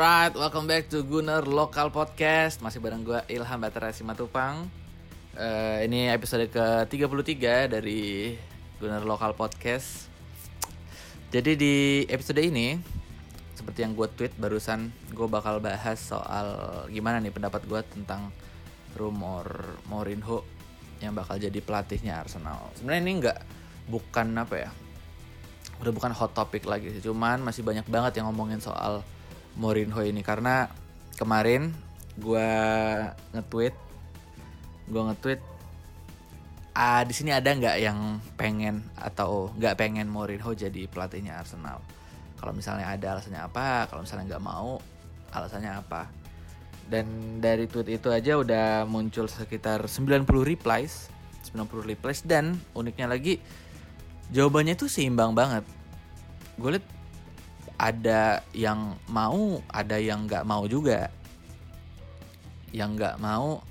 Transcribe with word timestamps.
Alright, 0.00 0.32
welcome 0.32 0.64
back 0.64 0.88
to 0.88 1.04
Gunner 1.04 1.44
Local 1.44 1.92
Podcast. 1.92 2.64
Masih 2.64 2.80
bareng 2.80 3.04
gue 3.04 3.20
Ilham 3.28 3.60
Batara 3.60 3.92
Simatupang 3.92 4.64
uh, 5.36 5.78
Ini 5.84 6.16
episode 6.16 6.48
ke-33 6.48 7.68
dari 7.68 8.32
Gunner 8.80 9.04
Local 9.04 9.36
Podcast. 9.36 10.08
Jadi 11.28 11.52
di 11.52 11.74
episode 12.08 12.40
ini 12.40 12.80
Seperti 13.52 13.84
yang 13.84 13.92
gue 13.92 14.08
tweet 14.16 14.32
barusan 14.40 14.88
Gue 15.12 15.28
bakal 15.28 15.60
bahas 15.60 16.00
soal 16.00 16.48
gimana 16.88 17.20
nih 17.20 17.36
pendapat 17.36 17.68
gue 17.68 17.84
tentang 17.92 18.32
rumor 18.96 19.76
Mourinho 19.84 20.48
Yang 21.04 21.12
bakal 21.12 21.36
jadi 21.36 21.60
pelatihnya 21.60 22.24
Arsenal. 22.24 22.72
Sebenarnya 22.72 23.02
ini 23.04 23.12
nggak 23.20 23.38
bukan 23.92 24.32
apa 24.32 24.64
ya 24.64 24.70
Udah 25.84 25.92
bukan 25.92 26.16
hot 26.16 26.32
topic 26.32 26.64
lagi 26.64 26.88
sih. 26.88 27.04
Cuman 27.04 27.44
masih 27.44 27.60
banyak 27.60 27.84
banget 27.84 28.16
yang 28.16 28.32
ngomongin 28.32 28.64
soal 28.64 29.04
Mourinho 29.58 30.00
ini 30.04 30.22
karena 30.22 30.70
kemarin 31.18 31.74
gue 32.18 32.50
nge-tweet 33.34 33.74
gue 34.90 35.02
nge-tweet 35.10 35.40
ah 36.74 37.02
di 37.02 37.14
sini 37.14 37.34
ada 37.34 37.50
nggak 37.50 37.76
yang 37.82 38.22
pengen 38.38 38.86
atau 38.94 39.50
nggak 39.58 39.74
pengen 39.78 40.06
Mourinho 40.06 40.54
jadi 40.54 40.86
pelatihnya 40.86 41.38
Arsenal? 41.38 41.82
Kalau 42.38 42.56
misalnya 42.56 42.88
ada 42.88 43.18
alasannya 43.18 43.42
apa? 43.42 43.90
Kalau 43.90 44.06
misalnya 44.06 44.36
nggak 44.36 44.44
mau 44.44 44.80
alasannya 45.34 45.72
apa? 45.76 46.08
Dan 46.90 47.38
dari 47.38 47.70
tweet 47.70 48.00
itu 48.00 48.08
aja 48.10 48.38
udah 48.40 48.82
muncul 48.88 49.30
sekitar 49.30 49.86
90 49.86 50.26
replies 50.42 51.10
90 51.48 51.90
replies 51.90 52.20
dan 52.22 52.56
uniknya 52.76 53.08
lagi 53.08 53.40
jawabannya 54.30 54.78
itu 54.78 54.86
seimbang 54.86 55.34
banget. 55.34 55.64
Gue 56.60 56.76
liat 56.76 56.86
ada 57.80 58.44
yang 58.52 59.00
mau, 59.08 59.64
ada 59.72 59.96
yang 59.96 60.28
nggak 60.28 60.44
mau 60.44 60.68
juga. 60.68 61.08
Yang 62.76 62.90
nggak 63.00 63.16
mau 63.24 63.64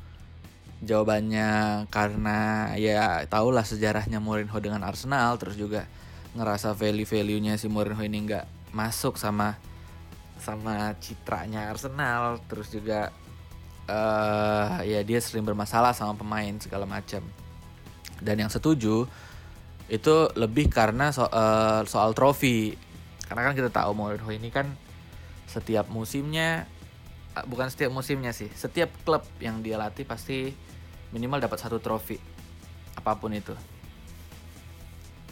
jawabannya 0.81 1.85
karena 1.93 2.71
ya 2.73 3.21
tahulah 3.29 3.61
sejarahnya 3.61 4.17
Mourinho 4.17 4.57
dengan 4.57 4.81
Arsenal, 4.81 5.37
terus 5.37 5.53
juga 5.53 5.85
ngerasa 6.33 6.73
value-value-nya 6.73 7.61
si 7.61 7.69
Mourinho 7.69 8.01
ini 8.01 8.25
nggak 8.25 8.73
masuk 8.73 9.21
sama 9.21 9.61
sama 10.41 10.97
citranya 10.97 11.69
Arsenal, 11.69 12.41
terus 12.49 12.73
juga 12.73 13.13
uh, 13.85 14.81
ya 14.81 15.05
dia 15.05 15.19
sering 15.21 15.45
bermasalah 15.45 15.93
sama 15.93 16.17
pemain 16.17 16.57
segala 16.57 16.89
macam. 16.89 17.21
Dan 18.17 18.41
yang 18.41 18.51
setuju 18.51 19.05
itu 19.89 20.15
lebih 20.33 20.69
karena 20.73 21.13
so, 21.13 21.29
uh, 21.29 21.85
soal 21.85 22.17
trofi 22.17 22.88
karena 23.29 23.41
kan 23.45 23.53
kita 23.53 23.69
tahu 23.69 23.93
Mourinho 23.93 24.29
ini 24.33 24.49
kan 24.49 24.73
setiap 25.45 25.85
musimnya 25.93 26.65
ah, 27.37 27.45
bukan 27.45 27.69
setiap 27.69 27.93
musimnya 27.93 28.33
sih, 28.33 28.49
setiap 28.49 28.89
klub 29.05 29.21
yang 29.37 29.61
dia 29.61 29.77
latih 29.77 30.03
pasti 30.03 30.49
minimal 31.13 31.37
dapat 31.37 31.61
satu 31.61 31.77
trofi 31.77 32.17
apa 32.97 33.13
pun 33.17 33.33
itu. 33.33 33.53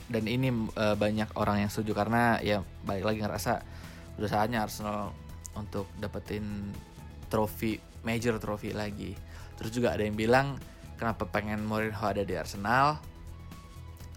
Dan 0.07 0.23
ini 0.23 0.47
e, 0.71 0.85
banyak 0.95 1.35
orang 1.35 1.67
yang 1.67 1.69
setuju 1.73 1.91
karena 1.91 2.39
ya 2.39 2.63
balik 2.87 3.11
lagi 3.11 3.19
ngerasa 3.19 3.59
udah 4.15 4.29
saatnya 4.31 4.63
Arsenal 4.63 5.11
untuk 5.51 5.91
dapetin 5.99 6.71
trofi 7.27 7.75
major 8.07 8.39
trofi 8.39 8.71
lagi. 8.71 9.11
Terus 9.59 9.73
juga 9.73 9.91
ada 9.91 10.07
yang 10.07 10.15
bilang 10.15 10.55
kenapa 10.95 11.27
pengen 11.27 11.65
Mourinho 11.67 11.99
ada 11.99 12.23
di 12.23 12.33
Arsenal? 12.39 13.03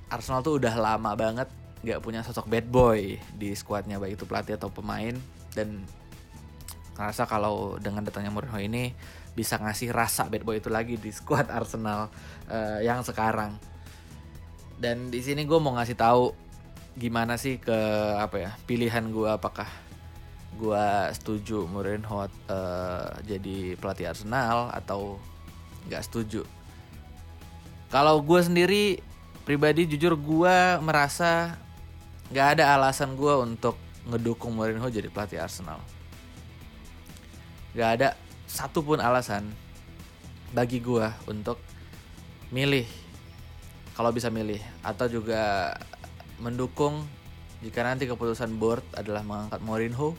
Arsenal 0.07 0.47
tuh 0.47 0.63
udah 0.63 0.75
lama 0.79 1.13
banget 1.19 1.51
nggak 1.81 2.01
punya 2.05 2.21
sosok 2.21 2.49
bad 2.49 2.69
boy 2.69 3.17
di 3.37 3.57
skuadnya 3.57 3.97
baik 3.97 4.21
itu 4.21 4.25
pelatih 4.29 4.57
atau 4.61 4.69
pemain. 4.69 5.17
Dan 5.57 5.85
ngerasa 6.97 7.25
kalau 7.25 7.81
dengan 7.81 8.05
datangnya 8.05 8.29
Mourinho 8.29 8.61
ini 8.61 8.93
bisa 9.33 9.57
ngasih 9.57 9.89
rasa 9.95 10.29
bad 10.29 10.45
boy 10.45 10.61
itu 10.61 10.69
lagi 10.69 11.01
di 11.01 11.09
skuad 11.09 11.49
Arsenal 11.59 12.13
uh, 12.51 12.79
yang 12.85 13.01
sekarang. 13.01 13.57
Dan 14.81 15.13
di 15.13 15.21
sini 15.21 15.45
gue 15.45 15.59
mau 15.61 15.77
ngasih 15.77 15.97
tahu 15.97 16.33
gimana 16.97 17.39
sih 17.39 17.57
ke 17.63 17.79
apa 18.19 18.37
ya 18.37 18.51
pilihan 18.67 19.15
gue 19.15 19.31
apakah 19.31 19.69
gue 20.59 20.87
setuju 21.15 21.65
Mourinho 21.71 22.27
uh, 22.27 22.29
jadi 23.25 23.79
pelatih 23.79 24.13
Arsenal 24.13 24.69
atau 24.75 25.17
nggak 25.89 26.05
setuju. 26.05 26.43
Kalau 27.89 28.21
gue 28.23 28.41
sendiri 28.45 28.85
pribadi 29.49 29.89
jujur 29.89 30.15
gue 30.15 30.57
merasa 30.85 31.59
nggak 32.31 32.47
ada 32.59 32.79
alasan 32.79 33.19
gue 33.19 33.35
untuk 33.43 33.75
ngedukung 34.07 34.57
Mourinho 34.57 34.89
jadi 34.89 35.13
pelatih 35.13 35.43
Arsenal. 35.43 35.83
Gak 37.77 37.91
ada 38.01 38.09
satupun 38.51 38.99
alasan 38.99 39.47
bagi 40.51 40.83
gue 40.83 41.07
untuk 41.31 41.63
milih 42.51 42.83
kalau 43.95 44.11
bisa 44.11 44.27
milih 44.27 44.59
atau 44.83 45.07
juga 45.07 45.75
mendukung 46.43 47.07
jika 47.63 47.87
nanti 47.87 48.11
keputusan 48.11 48.57
board 48.59 48.83
adalah 48.97 49.23
mengangkat 49.23 49.61
Mourinho 49.63 50.17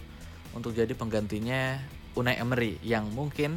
untuk 0.56 0.72
jadi 0.72 0.94
penggantinya 0.96 1.82
Unai 2.16 2.40
Emery 2.40 2.80
yang 2.84 3.08
mungkin 3.12 3.56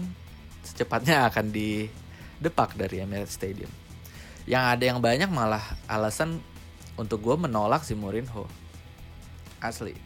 secepatnya 0.65 1.27
akan 1.29 1.51
didepak 1.53 2.75
dari 2.75 3.03
Emirates 3.03 3.37
Stadium. 3.37 3.71
Yang 4.49 4.65
ada 4.65 4.85
yang 4.95 4.99
banyak 5.03 5.31
malah 5.31 5.63
alasan 5.91 6.41
untuk 6.95 7.23
gue 7.23 7.37
menolak 7.37 7.83
si 7.83 7.99
Mourinho. 7.99 8.47
Asli. 9.59 9.97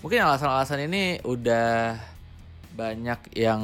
Mungkin 0.00 0.20
alasan-alasan 0.20 0.84
ini 0.84 1.18
udah 1.24 1.96
banyak 2.74 3.32
yang 3.38 3.62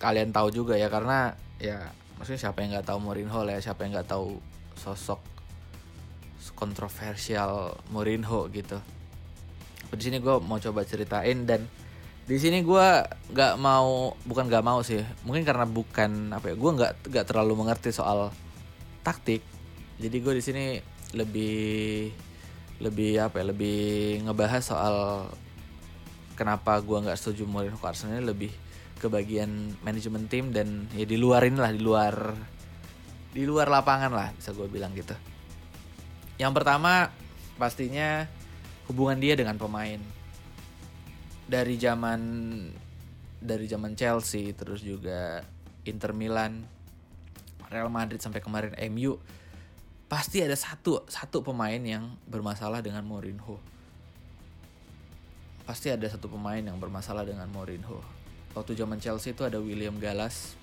kalian 0.00 0.32
tahu 0.34 0.50
juga 0.50 0.74
ya 0.74 0.90
karena 0.90 1.36
ya 1.60 1.92
maksudnya 2.16 2.48
siapa 2.48 2.60
yang 2.64 2.76
nggak 2.76 2.88
tahu 2.88 2.98
Mourinho 3.00 3.40
lah 3.46 3.56
ya 3.56 3.70
siapa 3.70 3.84
yang 3.86 3.96
nggak 3.96 4.10
tahu 4.10 4.36
sosok 4.76 5.20
kontroversial 6.56 7.80
Mourinho 7.88 8.48
gitu. 8.52 8.76
Di 9.90 10.02
sini 10.02 10.20
gue 10.20 10.36
mau 10.40 10.60
coba 10.60 10.84
ceritain 10.84 11.48
dan 11.48 11.64
di 12.28 12.36
sini 12.38 12.62
gue 12.62 12.86
nggak 13.32 13.54
mau 13.58 14.14
bukan 14.22 14.46
nggak 14.46 14.62
mau 14.62 14.84
sih 14.86 15.02
mungkin 15.26 15.42
karena 15.42 15.66
bukan 15.66 16.30
apa 16.30 16.52
ya 16.52 16.54
gue 16.54 16.70
nggak 16.78 16.92
nggak 17.10 17.26
terlalu 17.26 17.52
mengerti 17.64 17.90
soal 17.90 18.28
taktik. 19.00 19.40
Jadi 20.00 20.16
gue 20.20 20.34
di 20.36 20.42
sini 20.44 20.64
lebih 21.12 22.10
lebih 22.80 23.20
apa 23.20 23.44
ya 23.44 23.52
lebih 23.52 23.80
ngebahas 24.24 24.62
soal 24.64 24.96
kenapa 26.38 26.80
gua 26.80 27.04
nggak 27.04 27.18
setuju 27.18 27.44
Mourinho 27.44 27.76
ke 27.76 27.86
Arsenal 27.86 28.24
lebih 28.24 28.50
ke 29.00 29.08
bagian 29.08 29.48
manajemen 29.80 30.28
tim 30.28 30.52
dan 30.52 30.84
ya 30.92 31.08
di 31.08 31.16
luar 31.16 31.48
lah 31.48 31.72
di 31.72 31.80
luar 31.80 32.14
di 33.30 33.46
luar 33.46 33.70
lapangan 33.70 34.12
lah 34.12 34.28
bisa 34.34 34.50
gue 34.52 34.66
bilang 34.66 34.90
gitu. 34.92 35.14
Yang 36.36 36.52
pertama 36.60 37.08
pastinya 37.56 38.26
hubungan 38.90 39.16
dia 39.16 39.38
dengan 39.38 39.54
pemain 39.56 40.02
dari 41.46 41.78
zaman 41.78 42.20
dari 43.40 43.64
zaman 43.70 43.96
Chelsea 43.96 44.52
terus 44.52 44.82
juga 44.84 45.46
Inter 45.86 46.12
Milan 46.12 46.66
Real 47.70 47.88
Madrid 47.88 48.18
sampai 48.18 48.42
kemarin 48.42 48.74
MU 48.90 49.16
pasti 50.10 50.42
ada 50.42 50.58
satu 50.58 51.06
satu 51.06 51.38
pemain 51.46 51.78
yang 51.78 52.18
bermasalah 52.26 52.82
dengan 52.82 53.06
Mourinho. 53.06 53.62
Pasti 55.62 55.86
ada 55.86 56.02
satu 56.10 56.26
pemain 56.26 56.58
yang 56.58 56.82
bermasalah 56.82 57.22
dengan 57.22 57.46
Mourinho. 57.46 58.02
Waktu 58.58 58.74
zaman 58.74 58.98
Chelsea 58.98 59.30
itu 59.30 59.46
ada 59.46 59.62
William 59.62 59.94
Gallas. 60.02 60.58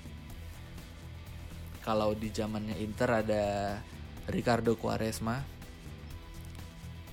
Kalau 1.79 2.11
di 2.11 2.27
zamannya 2.27 2.75
Inter 2.83 3.23
ada 3.23 3.43
Ricardo 4.27 4.75
Quaresma. 4.75 5.39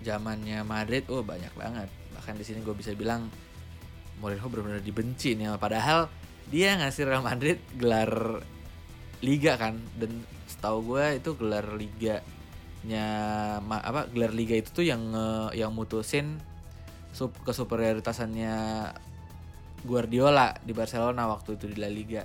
Zamannya 0.03 0.67
Madrid, 0.67 1.07
oh 1.15 1.23
banyak 1.23 1.55
banget. 1.55 1.87
Bahkan 2.19 2.35
di 2.35 2.43
sini 2.43 2.67
gue 2.67 2.75
bisa 2.75 2.91
bilang 2.99 3.31
Mourinho 4.19 4.51
benar-benar 4.51 4.83
dibenci 4.83 5.39
nih. 5.39 5.55
Padahal 5.55 6.11
dia 6.51 6.75
ngasih 6.83 7.07
Real 7.07 7.23
Madrid 7.23 7.63
gelar 7.79 8.43
liga 9.25 9.57
kan 9.57 9.81
dan 9.97 10.13
setahu 10.45 10.95
gue 10.95 11.25
itu 11.25 11.31
gelar 11.41 11.65
liganya 11.81 13.09
apa 13.65 14.05
gelar 14.13 14.37
liga 14.37 14.53
itu 14.61 14.69
tuh 14.69 14.85
yang 14.85 15.01
yang 15.57 15.73
mutusin 15.73 16.37
sub 17.15 17.33
kesuperioritasannya 17.47 18.53
Guardiola 19.85 20.57
di 20.65 20.73
Barcelona 20.73 21.29
waktu 21.29 21.61
itu 21.61 21.69
di 21.69 21.77
La 21.77 21.93
Liga. 21.93 22.25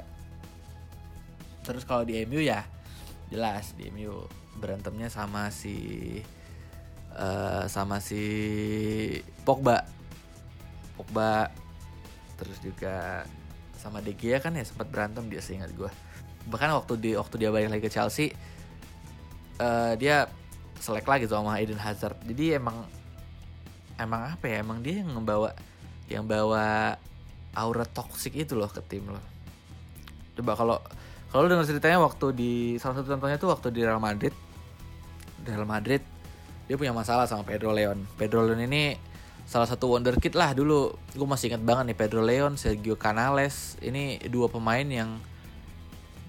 Terus 1.62 1.84
kalau 1.84 2.08
di 2.08 2.18
MU 2.24 2.40
ya 2.40 2.64
jelas 3.30 3.76
di 3.76 3.92
MU 3.94 4.26
berantemnya 4.58 5.12
sama 5.12 5.52
si 5.52 6.18
uh, 7.14 7.68
sama 7.68 8.00
si 8.00 8.24
Pogba. 9.44 9.84
Pogba 10.96 11.52
terus 12.40 12.58
juga 12.64 13.28
sama 13.76 14.00
De 14.00 14.16
Gea 14.16 14.40
kan 14.40 14.56
ya 14.56 14.64
sempat 14.64 14.88
berantem 14.88 15.28
dia 15.28 15.44
seingat 15.44 15.76
gue 15.76 15.92
bahkan 16.50 16.74
waktu 16.74 16.94
di 16.98 17.10
waktu 17.14 17.36
dia 17.38 17.50
balik 17.54 17.70
lagi 17.70 17.84
ke 17.86 17.92
Chelsea 17.94 18.34
uh, 19.62 19.94
dia 19.96 20.26
selek 20.82 21.06
lagi 21.06 21.28
tuh 21.28 21.38
sama 21.38 21.60
Eden 21.60 21.78
Hazard. 21.78 22.16
Jadi 22.26 22.58
emang 22.58 22.88
emang 24.00 24.34
apa 24.34 24.46
ya? 24.48 24.64
Emang 24.66 24.82
dia 24.82 25.06
yang 25.06 25.12
membawa 25.14 25.54
yang 26.10 26.26
bawa 26.26 26.98
aura 27.54 27.86
toxic 27.86 28.34
itu 28.34 28.58
loh 28.58 28.70
ke 28.70 28.82
tim 28.86 29.06
lo 29.10 29.22
coba 30.40 30.56
kalau 30.56 30.78
kalau 31.36 31.46
dengar 31.52 31.68
ceritanya 31.68 32.00
waktu 32.00 32.32
di 32.32 32.52
salah 32.80 33.04
satu 33.04 33.12
contohnya 33.12 33.38
tuh 33.38 33.52
waktu 33.54 33.70
di 33.70 33.86
Real 33.86 34.02
Madrid. 34.02 34.34
Real 35.46 35.68
Madrid 35.68 36.02
dia 36.66 36.74
punya 36.74 36.90
masalah 36.96 37.30
sama 37.30 37.46
Pedro 37.46 37.70
Leon. 37.70 38.02
Pedro 38.18 38.48
Leon 38.48 38.66
ini 38.66 38.98
salah 39.46 39.70
satu 39.70 39.94
wonderkid 39.94 40.34
lah 40.34 40.58
dulu. 40.58 40.96
Gue 41.14 41.28
masih 41.30 41.54
ingat 41.54 41.62
banget 41.62 41.94
nih 41.94 41.98
Pedro 42.02 42.26
Leon 42.26 42.58
Sergio 42.58 42.98
Canales. 42.98 43.78
Ini 43.78 44.26
dua 44.32 44.50
pemain 44.50 44.82
yang 44.82 45.22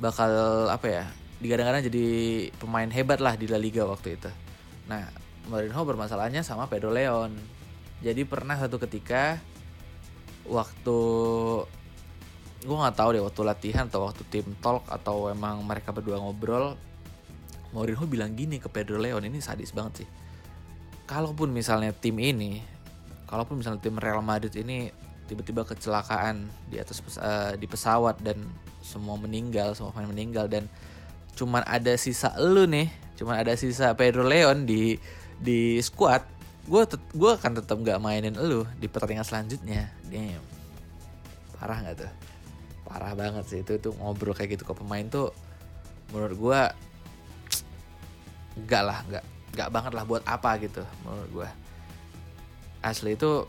bakal 0.00 0.32
apa 0.73 0.87
ya 0.88 1.05
digadang-gadang 1.41 1.88
jadi 1.88 2.06
pemain 2.56 2.88
hebat 2.88 3.20
lah 3.20 3.37
di 3.37 3.47
La 3.49 3.61
Liga 3.61 3.85
waktu 3.85 4.17
itu. 4.17 4.31
Nah 4.88 5.08
Mourinho 5.49 5.82
bermasalahnya 5.85 6.44
sama 6.44 6.69
Pedro 6.69 6.93
Leon. 6.93 7.32
Jadi 8.00 8.25
pernah 8.25 8.56
satu 8.56 8.81
ketika 8.81 9.37
waktu 10.49 10.99
gue 12.61 12.76
nggak 12.76 12.97
tahu 12.97 13.08
deh 13.17 13.25
waktu 13.25 13.41
latihan 13.44 13.88
atau 13.88 14.05
waktu 14.05 14.20
tim 14.29 14.44
talk 14.61 14.85
atau 14.88 15.32
emang 15.32 15.64
mereka 15.64 15.97
berdua 15.97 16.20
ngobrol 16.20 16.76
Mourinho 17.73 18.05
bilang 18.05 18.37
gini 18.37 18.61
ke 18.61 18.69
Pedro 18.69 19.00
Leon 19.00 19.25
ini 19.25 19.41
sadis 19.41 19.73
banget 19.73 20.05
sih. 20.05 20.08
Kalaupun 21.08 21.53
misalnya 21.53 21.93
tim 21.93 22.17
ini 22.20 22.61
kalaupun 23.31 23.62
misalnya 23.62 23.81
tim 23.81 23.96
Real 23.96 24.20
Madrid 24.20 24.50
ini 24.58 24.91
tiba-tiba 25.31 25.62
kecelakaan 25.62 26.50
di 26.67 26.82
atas 26.82 26.99
uh, 27.23 27.55
di 27.55 27.67
pesawat 27.70 28.19
dan 28.19 28.43
semua 28.91 29.15
meninggal 29.15 29.79
semua 29.79 29.95
pemain 29.95 30.11
meninggal 30.11 30.51
dan 30.51 30.67
cuman 31.39 31.63
ada 31.63 31.95
sisa 31.95 32.35
lu 32.43 32.67
nih 32.67 32.91
cuman 33.15 33.39
ada 33.39 33.55
sisa 33.55 33.95
Pedro 33.95 34.27
Leon 34.27 34.67
di 34.67 34.99
di 35.39 35.79
squad 35.79 36.27
gue 36.67 36.83
gue 37.17 37.31
akan 37.31 37.63
tetap 37.63 37.79
nggak 37.79 38.03
mainin 38.03 38.35
lu 38.37 38.63
di 38.77 38.87
pertandingan 38.87 39.27
selanjutnya. 39.27 39.91
Damn. 40.07 40.45
Parah 41.57 41.83
nggak 41.83 41.97
tuh? 42.05 42.13
Parah 42.87 43.13
banget 43.19 43.45
sih 43.49 43.61
itu 43.63 43.75
itu 43.75 43.91
ngobrol 43.97 44.37
kayak 44.37 44.59
gitu 44.59 44.69
ke 44.69 44.75
pemain 44.77 45.03
tuh 45.07 45.35
menurut 46.11 46.37
gue 46.37 46.61
nggak 48.67 48.83
lah 48.83 48.99
nggak 49.07 49.25
nggak 49.55 49.69
banget 49.71 49.93
lah 49.95 50.05
buat 50.07 50.23
apa 50.27 50.59
gitu 50.59 50.83
menurut 51.07 51.31
gue 51.31 51.49
asli 52.83 53.15
itu 53.15 53.47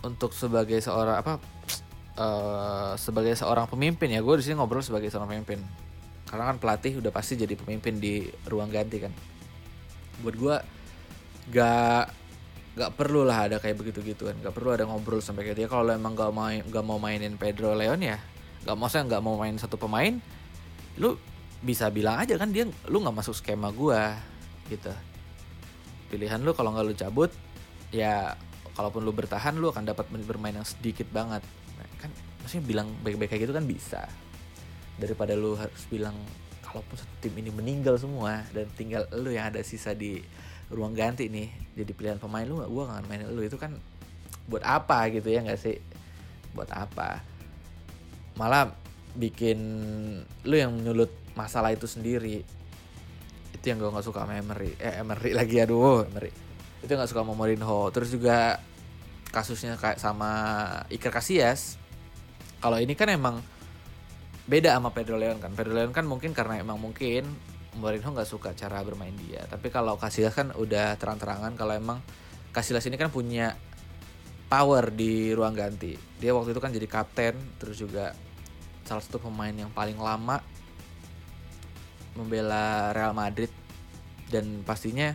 untuk 0.00 0.32
sebagai 0.32 0.80
seorang 0.80 1.20
apa 1.20 1.36
uh, 2.16 2.92
sebagai 2.96 3.36
seorang 3.36 3.68
pemimpin 3.68 4.10
ya 4.10 4.20
gue 4.20 4.34
di 4.40 4.44
sini 4.44 4.58
ngobrol 4.58 4.82
sebagai 4.82 5.08
seorang 5.12 5.36
pemimpin. 5.36 5.60
Karena 6.26 6.50
kan 6.50 6.56
pelatih 6.58 6.98
udah 6.98 7.12
pasti 7.14 7.38
jadi 7.38 7.54
pemimpin 7.54 8.02
di 8.02 8.26
ruang 8.50 8.72
ganti 8.72 8.98
kan. 8.98 9.12
Buat 10.24 10.34
gue 10.36 10.56
gak 11.54 12.04
gak 12.76 12.92
perlu 12.92 13.24
lah 13.24 13.48
ada 13.48 13.56
kayak 13.56 13.80
begitu 13.80 14.04
gituan 14.04 14.36
gak 14.44 14.52
perlu 14.52 14.74
ada 14.74 14.84
ngobrol 14.84 15.22
sampai 15.22 15.46
kayak 15.48 15.56
dia. 15.64 15.68
Kalau 15.70 15.86
emang 15.92 16.18
gak 16.18 16.32
main 16.34 16.60
gak 16.66 16.84
mau 16.84 16.98
mainin 16.98 17.38
Pedro 17.38 17.72
Leon 17.72 18.02
ya 18.02 18.18
gak 18.66 18.74
maksudnya 18.74 19.16
gak 19.16 19.22
mau 19.22 19.38
main 19.38 19.54
satu 19.56 19.78
pemain 19.78 20.18
lu 20.98 21.14
bisa 21.64 21.88
bilang 21.88 22.20
aja 22.20 22.36
kan 22.36 22.52
dia 22.52 22.68
lu 22.88 23.00
nggak 23.00 23.16
masuk 23.16 23.34
skema 23.36 23.72
gue 23.72 24.00
gitu. 24.68 24.92
Pilihan 26.12 26.40
lu 26.44 26.52
kalau 26.52 26.72
nggak 26.72 26.84
lu 26.84 26.94
cabut 26.94 27.30
ya 27.94 28.36
kalaupun 28.76 29.02
lu 29.02 29.12
bertahan 29.14 29.56
lu 29.56 29.72
akan 29.72 29.88
dapat 29.88 30.04
bermain 30.28 30.52
yang 30.52 30.68
sedikit 30.68 31.08
banget 31.08 31.40
maksudnya 32.46 32.62
bilang 32.62 32.86
baik-baik 33.02 33.34
kayak 33.34 33.50
gitu 33.50 33.54
kan 33.58 33.66
bisa. 33.66 34.06
Daripada 35.02 35.34
lu 35.34 35.58
harus 35.58 35.82
bilang 35.90 36.14
kalaupun 36.62 36.94
satu 36.94 37.10
tim 37.18 37.34
ini 37.42 37.50
meninggal 37.50 37.98
semua 37.98 38.46
dan 38.54 38.70
tinggal 38.78 39.02
lu 39.18 39.34
yang 39.34 39.50
ada 39.50 39.66
sisa 39.66 39.98
di 39.98 40.22
ruang 40.70 40.94
ganti 40.94 41.26
nih 41.26 41.50
jadi 41.74 41.90
pilihan 41.90 42.18
pemain 42.22 42.46
lu 42.46 42.62
gak 42.62 42.70
gue 42.70 42.84
gak 42.86 43.02
main 43.10 43.26
lu. 43.26 43.42
Itu 43.42 43.58
kan 43.58 43.74
buat 44.46 44.62
apa 44.62 45.10
gitu 45.10 45.26
ya 45.26 45.42
nggak 45.42 45.58
sih? 45.58 45.82
Buat 46.54 46.70
apa? 46.70 47.18
Malah 48.38 48.70
bikin 49.18 49.58
lu 50.46 50.54
yang 50.54 50.70
menyulut 50.70 51.10
masalah 51.34 51.74
itu 51.74 51.90
sendiri. 51.90 52.46
Itu 53.50 53.64
yang 53.66 53.82
gue 53.82 53.90
nggak 53.90 54.06
suka 54.06 54.22
sama 54.22 54.38
Emery. 54.38 54.78
Eh 54.78 55.02
Emery 55.02 55.34
lagi 55.34 55.58
aduh 55.58 56.06
Emery. 56.06 56.30
Itu 56.78 56.94
nggak 56.94 57.10
suka 57.10 57.26
sama 57.26 57.34
Mourinho. 57.34 57.90
Terus 57.90 58.14
juga 58.14 58.62
kasusnya 59.34 59.74
kayak 59.74 59.98
sama 59.98 60.30
Iker 60.94 61.10
Casillas 61.10 61.82
kalau 62.60 62.78
ini 62.80 62.96
kan 62.96 63.08
emang 63.12 63.42
beda 64.46 64.78
sama 64.78 64.94
Pedro 64.94 65.18
Leon 65.18 65.42
kan. 65.42 65.52
Pedro 65.52 65.74
Leon 65.74 65.90
kan 65.90 66.06
mungkin 66.06 66.30
karena 66.30 66.62
emang 66.62 66.78
mungkin 66.78 67.26
Mourinho 67.76 68.08
nggak 68.16 68.30
suka 68.30 68.56
cara 68.56 68.80
bermain 68.80 69.12
dia. 69.28 69.44
Tapi 69.44 69.68
kalau 69.68 70.00
Casillas 70.00 70.32
kan 70.32 70.54
udah 70.56 70.96
terang-terangan 70.96 71.52
kalau 71.58 71.76
emang 71.76 71.98
Casillas 72.54 72.88
ini 72.88 72.96
kan 72.96 73.12
punya 73.12 73.52
power 74.48 74.88
di 74.94 75.36
ruang 75.36 75.52
ganti. 75.52 75.92
Dia 76.16 76.32
waktu 76.32 76.56
itu 76.56 76.60
kan 76.62 76.72
jadi 76.72 76.88
kapten 76.88 77.36
terus 77.60 77.76
juga 77.76 78.16
salah 78.86 79.02
satu 79.02 79.18
pemain 79.18 79.52
yang 79.52 79.68
paling 79.74 79.98
lama 79.98 80.40
membela 82.16 82.96
Real 82.96 83.12
Madrid. 83.12 83.52
Dan 84.26 84.64
pastinya 84.64 85.12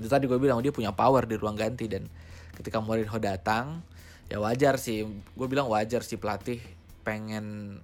itu 0.00 0.08
tadi 0.08 0.24
gue 0.24 0.38
bilang 0.40 0.64
dia 0.64 0.72
punya 0.72 0.96
power 0.96 1.28
di 1.28 1.36
ruang 1.36 1.58
ganti. 1.58 1.92
Dan 1.92 2.08
ketika 2.56 2.80
Mourinho 2.80 3.20
datang 3.20 3.84
ya 4.26 4.42
wajar 4.42 4.74
sih 4.78 5.06
gue 5.06 5.46
bilang 5.46 5.70
wajar 5.70 6.02
sih 6.02 6.18
pelatih 6.18 6.58
pengen 7.06 7.78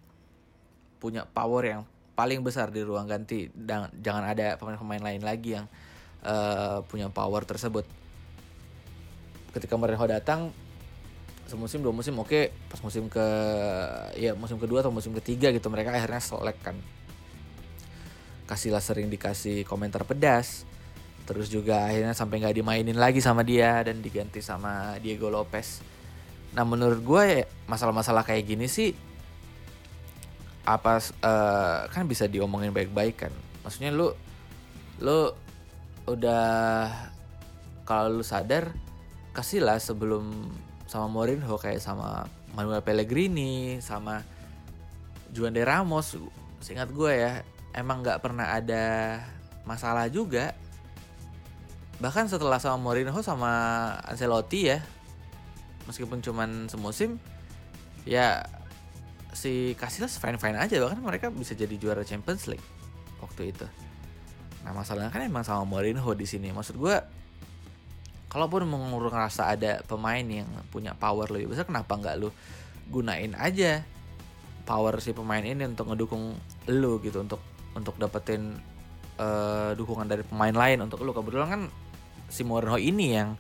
punya 0.99 1.23
power 1.27 1.63
yang 1.63 1.83
paling 2.15 2.43
besar 2.47 2.71
di 2.71 2.83
ruang 2.87 3.11
ganti. 3.11 3.51
Dan 3.51 3.91
jangan 3.99 4.23
ada 4.27 4.55
pemain-pemain 4.59 5.03
lain 5.03 5.23
lagi 5.27 5.59
yang 5.59 5.67
uh, 6.23 6.87
punya 6.87 7.11
power 7.11 7.43
tersebut. 7.43 7.83
Ketika 9.51 9.75
Mourinho 9.75 10.07
datang 10.07 10.55
semusim 11.51 11.83
dua 11.83 11.91
musim 11.91 12.15
oke. 12.17 12.31
Okay. 12.31 12.45
pas 12.71 12.81
musim 12.81 13.11
ke 13.11 13.27
ya 14.17 14.33
musim 14.39 14.57
kedua 14.57 14.81
atau 14.81 14.95
musim 14.95 15.13
ketiga 15.21 15.51
gitu 15.51 15.67
mereka 15.71 15.91
akhirnya 15.91 16.23
selek 16.23 16.59
kan. 16.63 16.77
Kasihlah 18.47 18.83
sering 18.85 19.11
dikasih 19.11 19.67
komentar 19.67 20.07
pedas. 20.07 20.63
Terus 21.23 21.47
juga 21.47 21.87
akhirnya 21.87 22.15
sampai 22.15 22.43
nggak 22.43 22.57
dimainin 22.59 22.99
lagi 22.99 23.23
sama 23.23 23.47
dia 23.47 23.83
dan 23.87 24.03
diganti 24.03 24.43
sama 24.43 24.99
Diego 24.99 25.31
Lopez 25.31 25.92
nah 26.53 26.65
menurut 26.69 27.01
gue 27.01 27.23
ya 27.25 27.43
masalah-masalah 27.65 28.29
kayak 28.29 28.45
gini 28.45 28.69
sih 28.69 28.93
apa 30.63 31.03
uh, 31.27 31.91
kan 31.91 32.07
bisa 32.07 32.31
diomongin 32.31 32.71
baik-baik 32.71 33.27
kan. 33.27 33.33
Maksudnya 33.67 33.91
lu 33.91 34.15
lu 35.03 35.35
udah 36.07 36.87
kalau 37.83 38.23
lu 38.23 38.25
sadar 38.27 38.71
kasihlah 39.35 39.83
sebelum 39.83 40.51
sama 40.87 41.11
Mourinho 41.11 41.59
kayak 41.59 41.83
sama 41.83 42.31
Manuel 42.55 42.85
Pellegrini 42.85 43.83
sama 43.83 44.23
Juan 45.35 45.57
de 45.57 45.67
Ramos. 45.67 46.15
Seingat 46.63 46.95
gue 46.95 47.11
ya 47.11 47.43
emang 47.75 48.07
nggak 48.07 48.23
pernah 48.23 48.55
ada 48.55 49.19
masalah 49.67 50.07
juga. 50.07 50.55
Bahkan 51.99 52.31
setelah 52.31 52.63
sama 52.63 52.79
Mourinho 52.79 53.19
sama 53.19 53.51
Ancelotti 54.07 54.71
ya 54.71 54.79
meskipun 55.87 56.23
cuman 56.23 56.71
semusim 56.71 57.19
ya 58.03 58.47
si 59.33 59.73
Casillas 59.81 60.21
fine 60.21 60.37
fine 60.37 60.61
aja. 60.61 60.79
Bahkan 60.79 61.01
mereka 61.01 61.27
bisa 61.33 61.57
jadi 61.57 61.75
juara 61.81 62.05
Champions 62.05 62.47
League 62.47 62.65
waktu 63.19 63.55
itu. 63.55 63.67
Nah 64.63 64.73
masalahnya 64.77 65.11
kan 65.11 65.25
emang 65.25 65.43
sama 65.43 65.65
Mourinho 65.67 66.13
di 66.15 66.27
sini. 66.29 66.53
Maksud 66.53 66.77
gue 66.79 66.97
kalaupun 68.31 68.65
mau 68.69 68.81
ngerasa 68.81 69.53
ada 69.53 69.85
pemain 69.85 70.25
yang 70.25 70.49
punya 70.73 70.97
power 70.97 71.29
lebih 71.29 71.53
besar 71.53 71.69
kenapa 71.69 72.01
nggak 72.01 72.17
lu 72.17 72.33
gunain 72.89 73.37
aja 73.37 73.85
power 74.65 74.97
si 75.05 75.13
pemain 75.13 75.45
ini 75.45 75.69
untuk 75.69 75.93
ngedukung 75.93 76.33
lu 76.73 76.97
gitu 77.05 77.21
untuk 77.21 77.45
untuk 77.77 78.01
dapetin 78.01 78.57
uh, 79.21 79.77
dukungan 79.77 80.09
dari 80.09 80.23
pemain 80.25 80.55
lain 80.55 80.85
untuk 80.85 81.03
lu. 81.03 81.13
Kebetulan 81.13 81.49
kan 81.49 81.63
si 82.29 82.45
Mourinho 82.45 82.79
ini 82.81 83.17
yang 83.17 83.37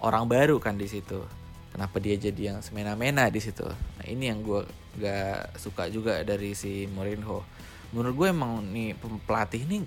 orang 0.00 0.26
baru 0.30 0.62
kan 0.62 0.78
di 0.78 0.86
situ 0.86 1.39
kenapa 1.70 1.96
dia 2.02 2.18
jadi 2.18 2.54
yang 2.54 2.58
semena-mena 2.60 3.30
di 3.30 3.40
situ. 3.42 3.66
Nah 3.66 4.04
ini 4.06 4.30
yang 4.30 4.42
gue 4.42 4.66
gak 4.98 5.56
suka 5.58 5.86
juga 5.88 6.20
dari 6.26 6.54
si 6.54 6.90
Mourinho. 6.90 7.46
Menurut 7.90 8.14
gue 8.14 8.28
emang 8.30 8.62
nih 8.62 8.94
pelatih 9.26 9.66
ini 9.66 9.82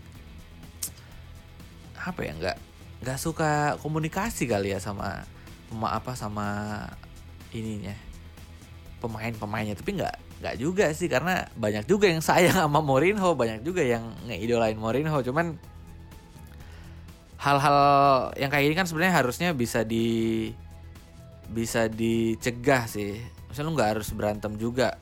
apa 2.03 2.19
ya 2.19 2.35
nggak 2.35 2.57
nggak 2.99 3.15
suka 3.19 3.79
komunikasi 3.79 4.43
kali 4.43 4.75
ya 4.75 4.79
sama 4.83 5.23
pema 5.71 5.95
apa 5.95 6.11
sama 6.19 6.47
ininya 7.55 7.95
pemain-pemainnya. 8.99 9.75
Tapi 9.79 9.99
nggak 9.99 10.15
nggak 10.43 10.55
juga 10.59 10.91
sih 10.91 11.07
karena 11.07 11.47
banyak 11.55 11.87
juga 11.87 12.11
yang 12.11 12.19
sayang 12.19 12.55
sama 12.67 12.83
Mourinho 12.83 13.31
banyak 13.35 13.63
juga 13.63 13.83
yang 13.83 14.03
ngeidolain 14.27 14.75
Mourinho. 14.75 15.23
Cuman 15.23 15.55
hal-hal 17.39 17.79
yang 18.39 18.51
kayak 18.51 18.63
gini 18.71 18.75
kan 18.75 18.87
sebenarnya 18.87 19.15
harusnya 19.19 19.49
bisa 19.51 19.83
di 19.83 20.51
bisa 21.49 21.91
dicegah 21.91 22.87
sih. 22.87 23.19
Misalnya 23.49 23.67
lu 23.69 23.75
nggak 23.75 23.91
harus 23.97 24.09
berantem 24.15 24.53
juga 24.55 24.95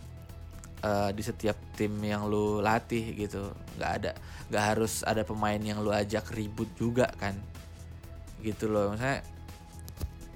uh, 0.81 1.09
di 1.13 1.21
setiap 1.21 1.57
tim 1.77 1.93
yang 2.01 2.25
lu 2.25 2.59
latih 2.63 3.13
gitu. 3.15 3.53
Nggak 3.77 3.91
ada 4.01 4.11
nggak 4.51 4.65
harus 4.75 5.05
ada 5.07 5.23
pemain 5.23 5.59
yang 5.59 5.79
lu 5.79 5.93
ajak 5.93 6.31
ribut 6.33 6.67
juga 6.75 7.07
kan. 7.19 7.37
Gitu 8.41 8.67
loh 8.67 8.93
misalnya 8.93 9.21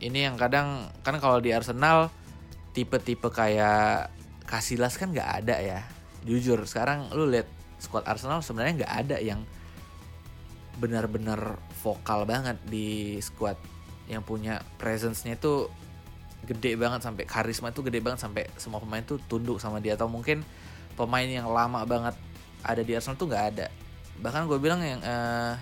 ini 0.04 0.28
yang 0.28 0.36
kadang 0.36 0.92
kan 1.02 1.18
kalau 1.18 1.40
di 1.40 1.56
Arsenal 1.56 2.12
tipe-tipe 2.76 3.32
kayak 3.32 4.12
Kasilas 4.46 5.00
kan 5.00 5.10
nggak 5.10 5.30
ada 5.42 5.58
ya. 5.58 5.82
Jujur 6.22 6.62
sekarang 6.70 7.10
lu 7.18 7.26
lihat 7.26 7.50
squad 7.82 8.06
Arsenal 8.06 8.46
sebenarnya 8.46 8.86
nggak 8.86 8.94
ada 8.94 9.18
yang 9.18 9.42
benar-benar 10.78 11.58
vokal 11.82 12.28
banget 12.28 12.60
di 12.68 13.18
squad 13.24 13.56
yang 14.06 14.22
punya 14.22 14.62
presence-nya 14.78 15.40
itu 15.40 15.72
gede 16.46 16.78
banget 16.78 17.02
sampai 17.02 17.26
karisma 17.26 17.74
itu 17.74 17.82
gede 17.82 18.00
banget 18.00 18.22
sampai 18.22 18.48
semua 18.56 18.80
pemain 18.80 19.02
tuh 19.02 19.18
tunduk 19.26 19.58
sama 19.58 19.82
dia. 19.82 19.98
Atau 19.98 20.08
mungkin 20.08 20.46
pemain 20.94 21.26
yang 21.26 21.50
lama 21.50 21.82
banget 21.84 22.16
ada 22.62 22.82
di 22.82 22.92
Arsenal 22.94 23.18
tuh 23.18 23.28
nggak 23.28 23.46
ada. 23.56 23.68
Bahkan 24.22 24.48
gue 24.48 24.58
bilang 24.62 24.80
yang 24.80 25.02
uh, 25.04 25.58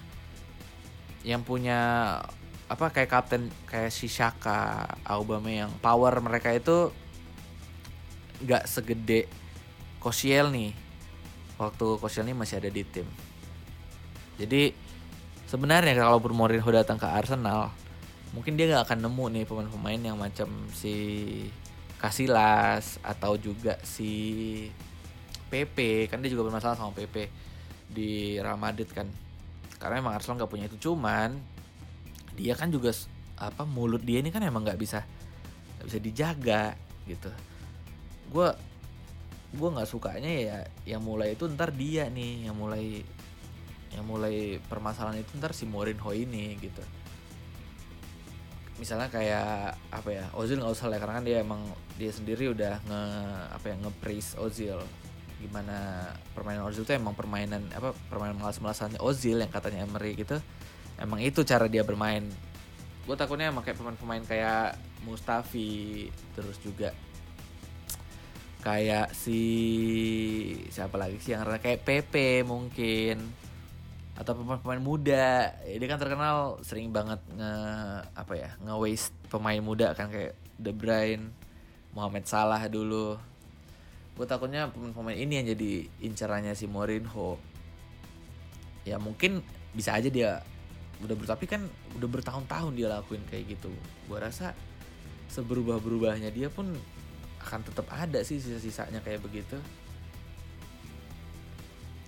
yang 1.24 1.42
punya 1.42 2.20
apa 2.68 2.86
kayak 2.92 3.10
kapten 3.12 3.52
kayak 3.68 3.92
si 3.92 4.08
Shaka, 4.08 4.88
Aubameyang, 5.04 5.72
power 5.84 6.20
mereka 6.24 6.52
itu 6.52 6.92
nggak 8.44 8.63
segede 8.68 9.28
Kosciel 10.04 10.52
nih. 10.52 10.72
Waktu 11.60 11.86
Kosciel 12.00 12.28
nih 12.28 12.36
masih 12.36 12.60
ada 12.60 12.70
di 12.72 12.84
tim. 12.84 13.08
Jadi 14.36 14.74
sebenarnya 15.48 15.94
kalau 15.96 16.18
Mourinho 16.34 16.66
datang 16.74 16.98
ke 16.98 17.06
Arsenal, 17.06 17.70
mungkin 18.34 18.58
dia 18.58 18.66
nggak 18.66 18.90
akan 18.90 19.00
nemu 19.06 19.25
nih 19.30 19.44
pemain-pemain 19.46 20.02
yang 20.02 20.18
macam 20.18 20.50
si 20.74 20.96
Casillas 22.02 23.00
atau 23.00 23.40
juga 23.40 23.80
si 23.86 24.12
PP 25.48 26.10
kan 26.12 26.20
dia 26.20 26.34
juga 26.34 26.50
bermasalah 26.50 26.75
sama 26.75 26.92
PP 26.92 27.30
di 27.88 28.36
Real 28.42 28.60
Madrid 28.60 28.90
kan. 28.92 29.08
Karena 29.78 30.02
emang 30.02 30.18
Arsenal 30.18 30.42
nggak 30.42 30.52
punya 30.52 30.66
itu. 30.68 30.75
Cuman 30.90 31.38
dia 32.34 32.58
kan 32.58 32.74
juga 32.74 32.92
apa 33.38 33.63
mulut 33.63 34.02
dia 34.02 34.20
ini 34.20 34.34
kan 34.34 34.42
emang 34.42 34.66
nggak 34.66 34.82
bisa 34.82 35.06
nggak 35.80 35.88
bisa 35.88 36.00
dijaga 36.02 36.63
gitu. 37.06 37.32
Gue 38.34 38.50
gue 39.54 39.70
nggak 39.70 39.88
sukanya 39.88 40.32
ya 40.34 40.58
yang 40.90 41.06
mulai 41.06 41.38
itu 41.38 41.46
ntar 41.54 41.70
dia 41.70 42.10
nih 42.10 42.50
yang 42.50 42.58
mulai 42.58 43.06
yang 43.94 44.04
mulai 44.10 44.58
permasalahan 44.66 45.22
itu 45.22 45.38
ntar 45.38 45.54
si 45.54 45.70
Mourinho 45.70 46.10
ini 46.10 46.58
gitu 46.58 46.82
misalnya 48.82 49.10
kayak 49.10 49.77
apa 49.94 50.10
ya 50.10 50.25
Ozil 50.34 50.58
nggak 50.58 50.74
usah 50.74 50.89
lah 50.89 50.98
karena 50.98 51.22
kan 51.22 51.25
dia 51.25 51.38
emang 51.46 51.62
dia 51.98 52.10
sendiri 52.10 52.50
udah 52.50 52.82
nge 52.84 53.03
apa 53.53 53.65
ya 53.70 53.75
nge 53.80 53.92
Ozil. 54.39 54.80
Gimana 55.44 56.08
permainan 56.32 56.63
Ozil 56.72 56.88
itu 56.88 56.94
emang 56.96 57.13
permainan 57.13 57.68
apa 57.75 57.92
permainan 58.08 58.39
malas-malasannya 58.39 59.00
Ozil 59.03 59.38
yang 59.44 59.51
katanya 59.51 59.86
Emery 59.86 60.18
gitu. 60.18 60.39
Emang 60.98 61.20
itu 61.22 61.44
cara 61.46 61.68
dia 61.70 61.84
bermain. 61.86 62.25
Gue 63.03 63.15
takutnya 63.20 63.51
emang 63.51 63.68
kayak 63.68 63.77
pemain-pemain 63.77 64.24
kayak 64.24 64.80
Mustafi 65.03 66.08
terus 66.32 66.56
juga 66.63 66.96
kayak 68.63 69.12
si 69.12 69.44
siapa 70.72 70.96
lagi 70.96 71.20
sih 71.20 71.36
yang 71.36 71.44
kayak 71.60 71.84
PP 71.84 72.48
mungkin 72.48 73.20
atau 74.13 74.38
pemain-pemain 74.38 74.82
muda. 74.82 75.58
Dia 75.65 75.88
kan 75.89 75.98
terkenal 75.98 76.62
sering 76.62 76.93
banget 76.93 77.17
nge 77.34 77.53
apa 78.13 78.34
ya 78.38 78.50
nge 78.62 78.75
waste 78.77 79.15
pemain 79.29 79.62
muda 79.62 79.98
kan 79.98 80.13
kayak 80.13 80.38
De 80.58 80.70
Bruyne 80.70 81.34
Mohamed 81.98 82.25
Salah 82.29 82.62
dulu. 82.70 83.17
Gue 84.13 84.25
takutnya 84.29 84.70
pemain-pemain 84.70 85.17
ini 85.17 85.41
yang 85.41 85.48
jadi 85.58 85.72
incarannya 86.05 86.53
si 86.53 86.70
Mourinho. 86.70 87.41
Ya 88.86 89.01
mungkin 89.01 89.41
bisa 89.74 89.98
aja 89.98 90.10
dia 90.13 90.46
udah 91.01 91.15
ber 91.17 91.25
tapi 91.25 91.50
kan 91.50 91.65
udah 91.98 92.08
bertahun-tahun 92.08 92.77
dia 92.77 92.93
lakuin 92.93 93.25
kayak 93.25 93.58
gitu. 93.58 93.74
Gue 94.05 94.22
rasa 94.22 94.53
seberubah-berubahnya 95.34 96.29
dia 96.29 96.53
pun 96.53 96.70
akan 97.41 97.60
tetap 97.65 97.89
ada 97.89 98.22
sih 98.22 98.38
sisa-sisanya 98.38 99.01
kayak 99.01 99.25
begitu. 99.25 99.58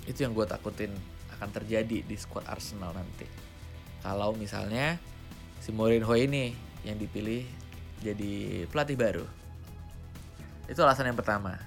Itu 0.06 0.22
yang 0.22 0.38
gue 0.38 0.46
takutin 0.46 0.94
akan 1.36 1.50
terjadi 1.52 2.02
di 2.02 2.16
squad 2.16 2.48
Arsenal 2.48 2.96
nanti. 2.96 3.28
Kalau 4.02 4.32
misalnya 4.38 4.96
si 5.60 5.76
Mourinho 5.76 6.14
ini 6.16 6.56
yang 6.86 6.96
dipilih 7.02 7.44
jadi 8.00 8.66
pelatih 8.70 8.96
baru. 8.96 9.26
Itu 10.70 10.82
alasan 10.86 11.10
yang 11.10 11.18
pertama. 11.18 11.58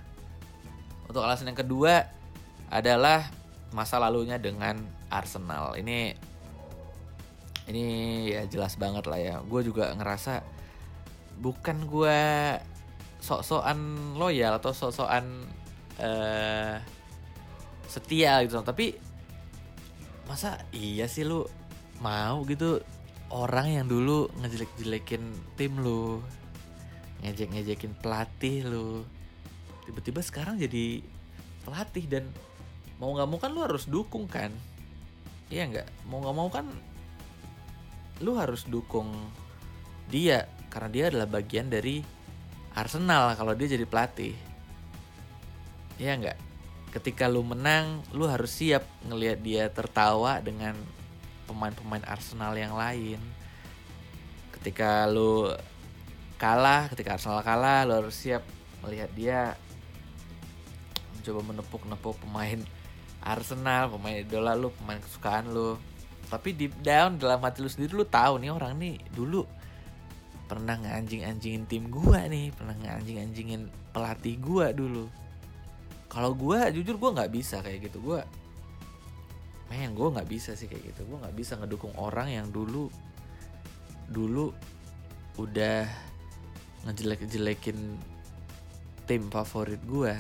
Untuk 1.11 1.23
alasan 1.25 1.51
yang 1.51 1.59
kedua 1.59 2.07
adalah 2.69 3.27
masa 3.75 3.99
lalunya 3.99 4.37
dengan 4.39 4.79
Arsenal. 5.09 5.75
Ini 5.77 6.15
ini 7.69 7.85
ya 8.33 8.47
jelas 8.49 8.79
banget 8.81 9.05
lah 9.09 9.21
ya. 9.21 9.35
Gue 9.45 9.67
juga 9.67 9.93
ngerasa 9.93 10.41
bukan 11.39 11.85
gue 11.85 12.21
sok-sokan 13.19 13.79
loyal 14.15 14.63
atau 14.63 14.71
sok-sokan 14.71 15.27
uh, 15.99 16.77
setia 17.91 18.45
gitu. 18.47 18.63
Tapi 18.63 19.08
masa 20.29 20.61
iya 20.77 21.09
sih 21.09 21.25
lu 21.25 21.49
mau 22.05 22.45
gitu 22.45 22.85
orang 23.33 23.81
yang 23.81 23.87
dulu 23.89 24.29
ngejelek-jelekin 24.39 25.25
tim 25.57 25.73
lu 25.81 26.21
ngejek-ngejekin 27.25 27.97
pelatih 27.99 28.69
lu 28.69 29.03
tiba-tiba 29.89 30.21
sekarang 30.21 30.61
jadi 30.61 31.03
pelatih 31.65 32.05
dan 32.07 32.25
mau 33.01 33.17
nggak 33.17 33.29
mau 33.29 33.39
kan 33.41 33.51
lu 33.51 33.65
harus 33.65 33.89
dukung 33.89 34.29
kan 34.29 34.53
iya 35.49 35.65
nggak 35.65 35.89
mau 36.07 36.21
nggak 36.21 36.37
mau 36.37 36.49
kan 36.53 36.67
lu 38.21 38.37
harus 38.37 38.69
dukung 38.69 39.11
dia 40.13 40.45
karena 40.69 40.89
dia 40.93 41.05
adalah 41.09 41.29
bagian 41.29 41.73
dari 41.73 42.05
Arsenal 42.79 43.35
kalau 43.35 43.59
dia 43.59 43.67
jadi 43.75 43.83
pelatih. 43.89 44.35
Ya 45.99 46.15
nggak? 46.15 46.39
Ketika 46.89 47.29
lu 47.29 47.45
menang, 47.45 48.01
lu 48.17 48.25
harus 48.25 48.49
siap 48.49 48.85
ngelihat 49.05 49.39
dia 49.45 49.65
tertawa 49.69 50.41
dengan 50.41 50.73
pemain-pemain 51.45 52.05
Arsenal 52.09 52.57
yang 52.57 52.73
lain. 52.73 53.21
Ketika 54.57 55.05
lu 55.05 55.53
kalah, 56.41 56.89
ketika 56.89 57.21
Arsenal 57.21 57.45
kalah, 57.45 57.85
lu 57.85 57.93
harus 58.05 58.17
siap 58.17 58.41
melihat 58.81 59.11
dia 59.13 59.41
mencoba 61.19 61.41
menepuk-nepuk 61.53 62.17
pemain 62.25 62.61
Arsenal, 63.21 63.93
pemain 63.93 64.25
idola 64.25 64.57
lu, 64.57 64.73
pemain 64.81 65.01
kesukaan 65.03 65.53
lu. 65.53 65.77
Tapi 66.29 66.57
deep 66.57 66.73
down 66.81 67.21
dalam 67.21 67.41
hati 67.45 67.61
lu 67.61 67.69
sendiri 67.69 67.93
lu 67.97 68.05
tahu 68.05 68.41
nih 68.41 68.53
orang 68.53 68.77
nih 68.77 69.01
dulu 69.13 69.45
pernah 70.49 70.81
nganjing-anjingin 70.81 71.69
tim 71.69 71.93
gua 71.93 72.25
nih 72.25 72.49
pernah 72.57 72.73
nganjing-anjingin 72.81 73.69
pelatih 73.93 74.41
gua 74.41 74.73
dulu 74.73 75.13
kalau 76.09 76.33
gua 76.33 76.73
jujur 76.73 76.97
gua 76.97 77.13
nggak 77.13 77.33
bisa 77.33 77.61
kayak 77.61 77.93
gitu. 77.93 78.01
Gua 78.01 78.25
men 79.69 79.93
gua 79.93 80.17
nggak 80.17 80.29
bisa 80.29 80.57
sih 80.57 80.65
kayak 80.65 80.97
gitu. 80.97 81.05
Gua 81.05 81.29
nggak 81.29 81.37
bisa 81.37 81.61
ngedukung 81.61 81.93
orang 82.01 82.33
yang 82.33 82.49
dulu 82.49 82.89
dulu 84.09 84.57
udah 85.37 85.85
ngejelek-jelekin 86.89 87.77
tim 89.05 89.23
favorit 89.29 89.81
gua. 89.85 90.17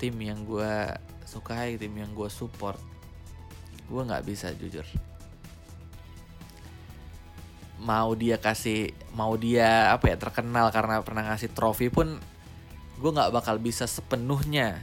Tim 0.00 0.16
yang 0.18 0.48
gua 0.48 0.96
sukai 1.28 1.76
tim 1.76 1.92
yang 1.92 2.16
gua 2.16 2.32
support. 2.32 2.80
Gua 3.92 4.08
nggak 4.08 4.24
bisa 4.24 4.48
jujur. 4.56 4.88
Mau 7.84 8.16
dia 8.16 8.40
kasih 8.40 8.96
mau 9.12 9.36
dia 9.36 9.92
apa 9.92 10.08
ya 10.08 10.16
terkenal 10.16 10.72
karena 10.72 11.04
pernah 11.04 11.28
ngasih 11.28 11.52
trofi 11.52 11.92
pun 11.92 12.31
gue 13.02 13.10
nggak 13.10 13.34
bakal 13.34 13.58
bisa 13.58 13.90
sepenuhnya 13.90 14.78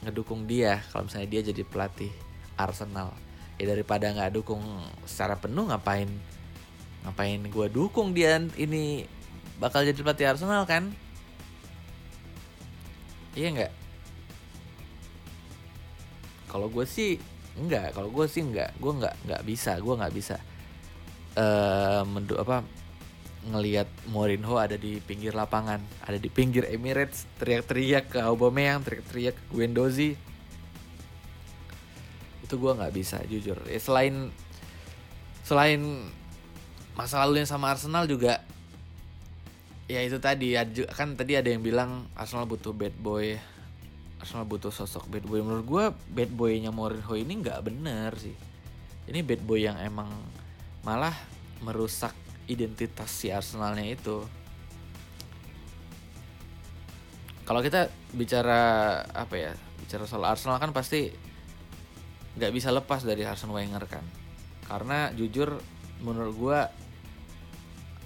ngedukung 0.00 0.48
dia 0.48 0.80
kalau 0.88 1.04
misalnya 1.04 1.28
dia 1.28 1.42
jadi 1.52 1.62
pelatih 1.68 2.08
Arsenal. 2.56 3.12
Ya 3.60 3.68
daripada 3.68 4.08
nggak 4.08 4.40
dukung 4.40 4.64
secara 5.04 5.36
penuh 5.36 5.68
ngapain 5.68 6.08
ngapain 7.04 7.40
gue 7.44 7.66
dukung 7.68 8.16
dia 8.16 8.40
ini 8.56 9.04
bakal 9.60 9.84
jadi 9.84 10.00
pelatih 10.00 10.26
Arsenal 10.32 10.64
kan? 10.64 10.88
Iya 13.36 13.48
nggak? 13.52 13.72
Kalau 16.48 16.72
gue 16.72 16.88
sih 16.88 17.20
enggak 17.58 17.92
kalau 17.92 18.08
gue 18.08 18.26
sih 18.30 18.42
enggak 18.46 18.70
gue 18.78 18.92
nggak 19.02 19.14
nggak 19.26 19.42
bisa 19.42 19.74
gue 19.82 19.94
nggak 19.98 20.14
bisa 20.14 20.36
uh, 21.34 22.06
mendu 22.06 22.38
apa 22.38 22.62
ngelihat 23.46 23.86
Mourinho 24.10 24.58
ada 24.58 24.74
di 24.74 24.98
pinggir 24.98 25.36
lapangan, 25.36 25.78
ada 26.02 26.18
di 26.18 26.26
pinggir 26.26 26.66
Emirates, 26.66 27.30
teriak-teriak 27.38 28.10
ke 28.10 28.18
Aubameyang, 28.18 28.82
teriak-teriak 28.82 29.38
ke 29.38 29.44
Guendouzi. 29.54 30.18
Itu 32.42 32.58
gue 32.58 32.72
nggak 32.74 32.94
bisa 32.94 33.22
jujur. 33.30 33.62
Ya, 33.70 33.78
selain 33.78 34.34
selain 35.46 35.80
masa 36.98 37.22
lalunya 37.22 37.46
sama 37.46 37.70
Arsenal 37.70 38.10
juga 38.10 38.42
ya 39.88 40.04
itu 40.04 40.20
tadi 40.20 40.52
kan 40.92 41.16
tadi 41.16 41.40
ada 41.40 41.48
yang 41.48 41.64
bilang 41.64 42.04
Arsenal 42.12 42.44
butuh 42.44 42.76
bad 42.76 42.92
boy 43.00 43.40
Arsenal 44.20 44.44
butuh 44.44 44.68
sosok 44.68 45.08
bad 45.08 45.24
boy 45.24 45.40
menurut 45.40 45.64
gue 45.64 45.84
bad 46.12 46.30
boynya 46.36 46.68
Mourinho 46.68 47.14
ini 47.16 47.40
nggak 47.40 47.64
bener 47.64 48.12
sih 48.20 48.36
ini 49.08 49.24
bad 49.24 49.40
boy 49.40 49.64
yang 49.64 49.80
emang 49.80 50.12
malah 50.84 51.16
merusak 51.64 52.12
identitas 52.48 53.12
si 53.12 53.28
Arsenalnya 53.28 53.84
itu. 53.84 54.24
Kalau 57.44 57.64
kita 57.64 57.88
bicara 58.12 59.00
apa 59.08 59.34
ya 59.36 59.52
bicara 59.80 60.04
soal 60.04 60.24
Arsenal 60.28 60.60
kan 60.60 60.72
pasti 60.76 61.08
nggak 62.36 62.52
bisa 62.52 62.68
lepas 62.68 63.00
dari 63.04 63.24
Arsene 63.24 63.56
Wenger 63.56 63.84
kan. 63.88 64.04
Karena 64.68 65.08
jujur 65.16 65.56
menurut 66.04 66.34
gue 66.36 66.58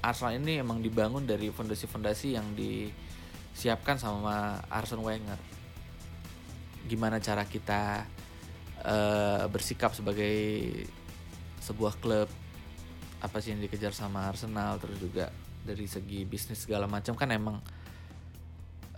Arsenal 0.02 0.38
ini 0.38 0.62
emang 0.62 0.78
dibangun 0.78 1.26
dari 1.26 1.50
fondasi-fondasi 1.50 2.38
yang 2.38 2.54
disiapkan 2.54 3.98
sama 3.98 4.62
Arsene 4.70 5.02
Wenger. 5.02 5.40
Gimana 6.86 7.18
cara 7.18 7.42
kita 7.46 8.06
uh, 8.82 9.44
bersikap 9.50 9.94
sebagai 9.94 10.70
sebuah 11.62 11.98
klub 12.02 12.26
apa 13.22 13.38
sih 13.38 13.54
yang 13.54 13.62
dikejar 13.62 13.94
sama 13.94 14.26
Arsenal 14.26 14.82
terus 14.82 14.98
juga 14.98 15.30
dari 15.62 15.86
segi 15.86 16.26
bisnis 16.26 16.66
segala 16.66 16.90
macam 16.90 17.14
kan 17.14 17.30
emang 17.30 17.62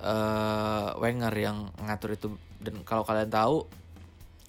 uh, 0.00 0.96
Wenger 0.96 1.34
yang 1.36 1.68
ngatur 1.76 2.16
itu. 2.16 2.28
Dan 2.56 2.80
kalau 2.88 3.04
kalian 3.04 3.28
tahu 3.28 3.68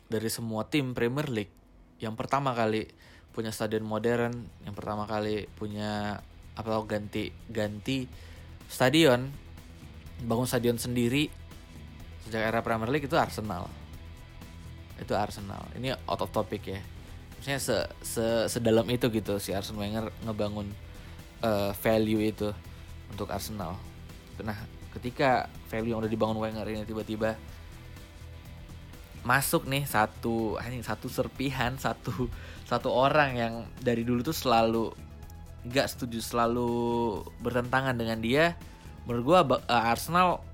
dari 0.08 0.32
semua 0.32 0.64
tim 0.72 0.96
Premier 0.96 1.28
League 1.28 1.52
yang 2.00 2.16
pertama 2.16 2.56
kali 2.56 2.88
punya 3.36 3.52
stadion 3.52 3.84
modern 3.84 4.32
yang 4.64 4.72
pertama 4.72 5.04
kali 5.04 5.44
punya 5.60 6.24
apa 6.56 6.72
ganti 6.88 7.36
ganti 7.52 8.08
stadion 8.72 9.28
bangun 10.24 10.48
stadion 10.48 10.80
sendiri 10.80 11.28
sejak 12.24 12.48
era 12.48 12.64
Premier 12.64 12.88
League 12.88 13.12
itu 13.12 13.20
Arsenal. 13.20 13.68
Itu 14.96 15.20
Arsenal. 15.20 15.68
Ini 15.76 16.00
out 16.08 16.24
of 16.24 16.32
topic 16.32 16.64
ya 16.64 16.95
maksudnya 17.38 17.60
se, 17.62 17.78
se 18.02 18.26
sedalam 18.50 18.88
itu 18.90 19.08
gitu 19.12 19.38
si 19.38 19.54
Arsene 19.54 19.78
Wenger 19.78 20.10
ngebangun 20.26 20.68
uh, 21.46 21.72
value 21.78 22.22
itu 22.24 22.50
untuk 23.12 23.30
Arsenal. 23.30 23.78
Nah 24.42 24.58
ketika 24.96 25.52
value 25.68 25.94
yang 25.94 26.00
udah 26.02 26.12
dibangun 26.12 26.40
Wenger 26.40 26.66
ini 26.72 26.88
tiba-tiba 26.88 27.36
masuk 29.26 29.66
nih 29.66 29.84
satu 29.90 30.56
hanya 30.62 30.86
satu 30.86 31.10
serpihan 31.10 31.74
satu 31.82 32.30
satu 32.70 32.90
orang 32.94 33.32
yang 33.36 33.54
dari 33.82 34.06
dulu 34.06 34.22
tuh 34.22 34.38
selalu 34.38 34.94
gak 35.66 35.90
setuju 35.90 36.22
selalu 36.22 36.70
bertentangan 37.42 37.98
dengan 37.98 38.22
dia 38.22 38.54
menurut 39.10 39.24
gua 39.26 39.40
uh, 39.66 39.92
Arsenal 39.92 40.46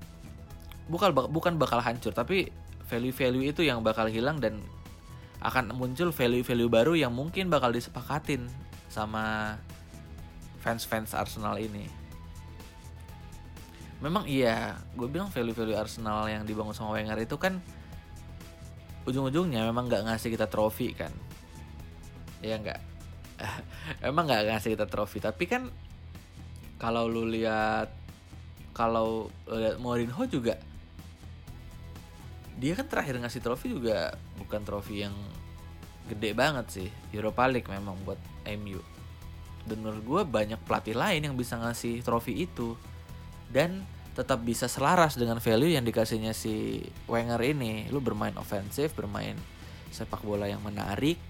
bukan 0.88 1.12
bukan 1.12 1.60
bakal 1.60 1.84
hancur 1.84 2.16
tapi 2.16 2.48
value-value 2.88 3.52
itu 3.52 3.60
yang 3.64 3.84
bakal 3.84 4.08
hilang 4.08 4.40
dan 4.40 4.60
akan 5.42 5.74
muncul 5.74 6.14
value-value 6.14 6.70
baru 6.70 6.94
yang 6.94 7.10
mungkin 7.10 7.50
bakal 7.50 7.74
disepakatin 7.74 8.46
sama 8.86 9.56
fans-fans 10.62 11.12
Arsenal 11.18 11.58
ini. 11.58 11.90
Memang 13.98 14.26
iya, 14.26 14.78
gue 14.94 15.06
bilang 15.10 15.30
value-value 15.30 15.78
Arsenal 15.78 16.30
yang 16.30 16.46
dibangun 16.46 16.74
sama 16.74 16.94
Wenger 16.94 17.18
itu 17.22 17.34
kan 17.38 17.58
ujung-ujungnya 19.02 19.66
memang 19.66 19.90
nggak 19.90 20.06
ngasih 20.06 20.30
kita 20.30 20.46
trofi 20.46 20.94
kan. 20.94 21.10
Ya 22.38 22.58
nggak. 22.58 22.80
emang 24.08 24.30
nggak 24.30 24.54
ngasih 24.54 24.78
kita 24.78 24.86
trofi, 24.86 25.18
tapi 25.18 25.50
kan 25.50 25.66
kalau 26.78 27.10
lu 27.10 27.26
lihat 27.26 27.90
kalau 28.74 29.30
lihat 29.46 29.78
Mourinho 29.78 30.22
juga 30.26 30.58
dia 32.58 32.78
kan 32.78 32.86
terakhir 32.86 33.18
ngasih 33.18 33.42
trofi 33.42 33.74
juga 33.74 34.14
bukan 34.38 34.62
trofi 34.62 35.02
yang 35.02 35.14
gede 36.10 36.30
banget 36.34 36.66
sih 36.70 36.88
Europa 37.14 37.46
League 37.46 37.70
memang 37.70 37.94
buat 38.02 38.18
MU 38.58 38.82
dan 39.62 39.78
menurut 39.78 40.02
gue 40.02 40.22
banyak 40.26 40.60
pelatih 40.66 40.98
lain 40.98 41.22
yang 41.22 41.36
bisa 41.38 41.54
ngasih 41.58 42.02
trofi 42.02 42.46
itu. 42.46 42.74
Dan 43.52 43.84
tetap 44.12 44.42
bisa 44.44 44.66
selaras 44.66 45.16
dengan 45.16 45.38
value 45.38 45.72
yang 45.72 45.86
dikasihnya 45.86 46.34
si 46.34 46.82
Wenger 47.06 47.38
ini. 47.46 47.86
Lu 47.92 48.02
bermain 48.02 48.34
ofensif 48.34 48.92
bermain 48.96 49.38
sepak 49.92 50.24
bola 50.24 50.48
yang 50.48 50.64
menarik 50.64 51.20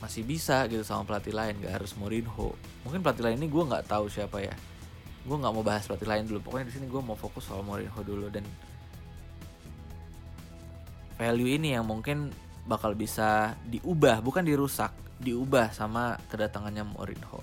masih 0.00 0.20
bisa 0.20 0.68
gitu 0.68 0.84
sama 0.84 1.00
pelatih 1.08 1.32
lain 1.32 1.56
gak 1.64 1.80
harus 1.80 1.96
Mourinho. 1.96 2.52
Mungkin 2.84 3.00
pelatih 3.00 3.24
lain 3.24 3.40
ini 3.40 3.48
gue 3.48 3.64
nggak 3.64 3.88
tahu 3.88 4.12
siapa 4.12 4.36
ya. 4.44 4.52
Gue 5.24 5.36
nggak 5.40 5.52
mau 5.56 5.64
bahas 5.64 5.88
pelatih 5.88 6.04
lain 6.04 6.28
dulu. 6.28 6.44
Pokoknya 6.44 6.68
di 6.68 6.74
sini 6.76 6.86
gue 6.92 7.00
mau 7.00 7.16
fokus 7.16 7.48
soal 7.48 7.64
Mourinho 7.64 8.04
dulu. 8.04 8.28
Dan 8.28 8.44
value 11.18 11.50
ini 11.54 11.74
yang 11.74 11.86
mungkin 11.86 12.30
bakal 12.64 12.96
bisa 12.96 13.54
diubah 13.68 14.24
bukan 14.24 14.42
dirusak 14.42 14.90
diubah 15.22 15.70
sama 15.70 16.18
kedatangannya 16.28 16.84
Mourinho. 16.84 17.40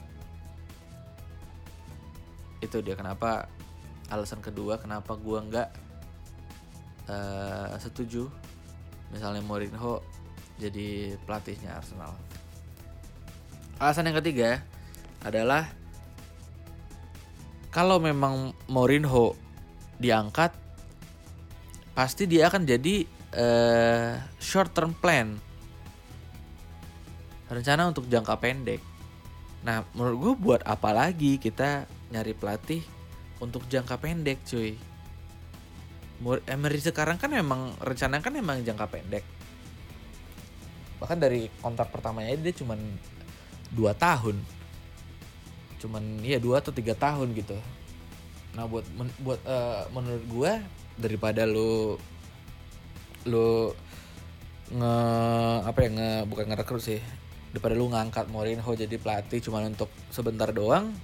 Itu 2.59 2.83
dia 2.83 2.93
kenapa 2.93 3.47
alasan 4.11 4.43
kedua 4.43 4.75
kenapa 4.77 5.15
gue 5.15 5.39
nggak 5.39 5.69
uh, 7.07 7.73
setuju 7.79 8.27
misalnya 9.09 9.39
Mourinho 9.41 10.03
jadi 10.59 11.15
pelatihnya 11.25 11.79
Arsenal. 11.79 12.13
Alasan 13.81 14.11
yang 14.11 14.19
ketiga 14.21 14.61
adalah 15.25 15.65
kalau 17.71 17.97
memang 17.97 18.53
Mourinho 18.67 19.33
diangkat 19.97 20.53
pasti 21.95 22.27
dia 22.27 22.51
akan 22.51 22.67
jadi 22.67 23.20
uh, 23.35 24.19
short 24.39 24.71
term 24.75 24.95
plan. 24.95 25.39
Rencana 27.51 27.91
untuk 27.91 28.07
jangka 28.07 28.39
pendek. 28.39 28.79
Nah 29.61 29.83
menurut 29.93 30.17
gue 30.17 30.33
buat 30.39 30.61
apa 30.63 30.95
lagi 30.95 31.35
kita 31.37 31.85
nyari 32.09 32.33
pelatih 32.33 32.81
untuk 33.43 33.67
jangka 33.67 33.99
pendek 33.99 34.39
cuy? 34.47 34.75
Emery 36.45 36.77
sekarang 36.77 37.17
kan 37.17 37.33
memang 37.33 37.73
rencana 37.81 38.21
kan 38.21 38.31
memang 38.31 38.61
jangka 38.61 38.87
pendek. 38.87 39.25
Bahkan 41.01 41.17
dari 41.17 41.49
kontrak 41.59 41.89
pertamanya 41.89 42.37
dia 42.37 42.53
cuma 42.53 42.77
dua 43.73 43.97
tahun. 43.97 44.37
Cuman 45.81 46.21
ya 46.21 46.37
dua 46.37 46.61
atau 46.61 46.69
tiga 46.69 46.93
tahun 46.93 47.33
gitu. 47.33 47.57
Nah 48.53 48.69
buat 48.69 48.85
men, 48.93 49.09
buat 49.25 49.41
uh, 49.49 49.89
menurut 49.89 50.23
gue 50.29 50.51
daripada 51.01 51.49
lu 51.49 51.97
lu 53.27 53.73
nge 54.71 54.95
apa 55.67 55.79
ya 55.83 55.89
nge 55.91 56.11
bukan 56.29 56.45
ngerekrut 56.51 56.81
sih. 56.81 57.01
Daripada 57.51 57.75
lu 57.75 57.91
ngangkat 57.91 58.31
Mourinho 58.31 58.71
jadi 58.71 58.95
pelatih 58.95 59.43
cuman 59.43 59.75
untuk 59.75 59.91
sebentar 60.07 60.55
doang 60.55 60.95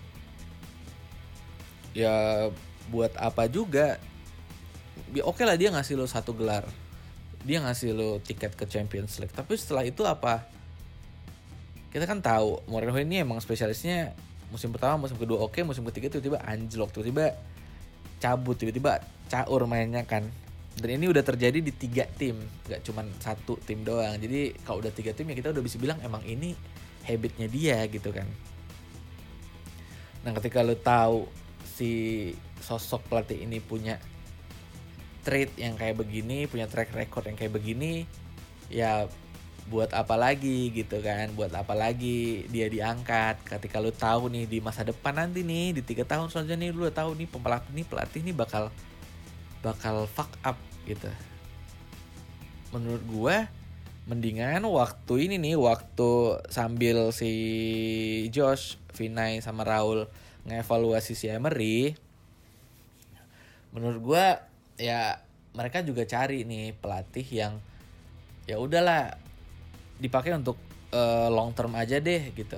ya 1.91 2.47
buat 2.88 3.12
apa 3.19 3.51
juga? 3.51 3.99
Oke 5.23 5.43
okay 5.43 5.45
lah 5.45 5.60
dia 5.60 5.69
ngasih 5.73 5.99
lo 5.99 6.08
satu 6.08 6.32
gelar. 6.32 6.63
Dia 7.43 7.63
ngasih 7.63 7.91
lo 7.91 8.23
tiket 8.23 8.56
ke 8.56 8.63
Champions 8.65 9.19
League. 9.19 9.36
Tapi 9.36 9.53
setelah 9.60 9.84
itu 9.84 10.08
apa? 10.08 10.47
Kita 11.91 12.08
kan 12.08 12.23
tahu 12.23 12.63
Mourinho 12.71 12.95
ini 12.99 13.23
emang 13.23 13.43
spesialisnya 13.43 14.15
musim 14.47 14.71
pertama 14.71 14.95
musim 14.95 15.19
kedua 15.19 15.43
oke 15.43 15.60
musim 15.67 15.84
ketiga 15.91 16.08
tiba-tiba 16.08 16.39
anjlok 16.47 16.95
tiba-tiba 16.95 17.36
cabut 18.23 18.56
tiba-tiba 18.56 19.03
caur 19.27 19.67
mainnya 19.67 20.08
kan 20.08 20.23
dan 20.78 20.90
ini 21.02 21.10
udah 21.10 21.26
terjadi 21.26 21.58
di 21.58 21.74
tiga 21.74 22.06
tim 22.06 22.38
gak 22.70 22.86
cuma 22.86 23.02
satu 23.18 23.58
tim 23.66 23.82
doang. 23.82 24.13
Jadi 24.22 24.54
kalau 24.62 24.78
udah 24.86 24.94
tiga 24.94 25.10
tim 25.18 25.26
ya 25.34 25.36
kita 25.36 25.50
udah 25.50 25.63
bisa 25.66 25.82
bilang 25.82 25.98
emang 26.06 26.22
ini 26.22 26.54
habitnya 27.02 27.50
dia 27.50 27.82
gitu 27.90 28.13
kan. 28.13 28.30
Nah 30.22 30.32
ketika 30.38 30.62
lo 30.62 30.78
tahu 30.78 31.26
si 31.66 31.90
sosok 32.62 33.10
pelatih 33.10 33.42
ini 33.42 33.58
punya 33.58 33.98
trade 35.26 35.52
yang 35.58 35.74
kayak 35.76 35.98
begini 35.98 36.46
punya 36.46 36.70
track 36.70 36.94
record 36.94 37.26
yang 37.28 37.36
kayak 37.36 37.58
begini 37.58 38.06
ya 38.70 39.10
buat 39.68 39.92
apa 39.98 40.13
lagi 40.13 40.70
gitu 40.72 41.02
kan? 41.02 41.34
Buat 41.34 41.58
apa 41.58 41.74
lagi 41.74 42.46
dia 42.54 42.70
diangkat? 42.70 43.42
Ketika 43.50 43.82
lu 43.82 43.90
tahu 43.90 44.30
nih 44.30 44.46
di 44.46 44.62
masa 44.62 44.86
depan 44.86 45.26
nanti 45.26 45.42
nih 45.42 45.74
di 45.74 45.82
tiga 45.82 46.06
tahun 46.06 46.30
selanjutnya 46.30 46.70
nih 46.70 46.72
lu 46.72 46.86
tahu 46.94 47.18
nih 47.18 47.28
pelatih 47.28 47.72
nih 47.74 47.86
pelatih 47.90 48.22
nih 48.24 48.36
bakal 48.38 48.70
bakal 49.62 50.06
fuck 50.10 50.32
up 50.46 50.58
gitu. 50.86 51.10
Menurut 52.72 53.04
gue 53.08 53.36
mendingan 54.08 54.63
waktu 54.63 55.28
ini 55.28 55.36
nih 55.36 55.56
waktu 55.60 56.39
sambil 56.48 57.12
si 57.12 57.32
Josh 58.32 58.80
Vinay 58.96 59.43
sama 59.43 59.67
Raul 59.67 60.08
ngevaluasi 60.48 61.12
si 61.12 61.28
Emery 61.28 61.91
menurut 63.76 64.00
gue 64.00 64.26
ya 64.80 65.20
mereka 65.52 65.84
juga 65.84 66.08
cari 66.08 66.48
nih 66.48 66.74
pelatih 66.78 67.28
yang 67.30 67.60
ya 68.48 68.58
udahlah 68.58 69.13
dipakai 70.00 70.34
untuk 70.34 70.56
uh, 70.93 71.28
long 71.28 71.52
term 71.52 71.74
aja 71.76 72.00
deh 72.00 72.32
gitu. 72.32 72.58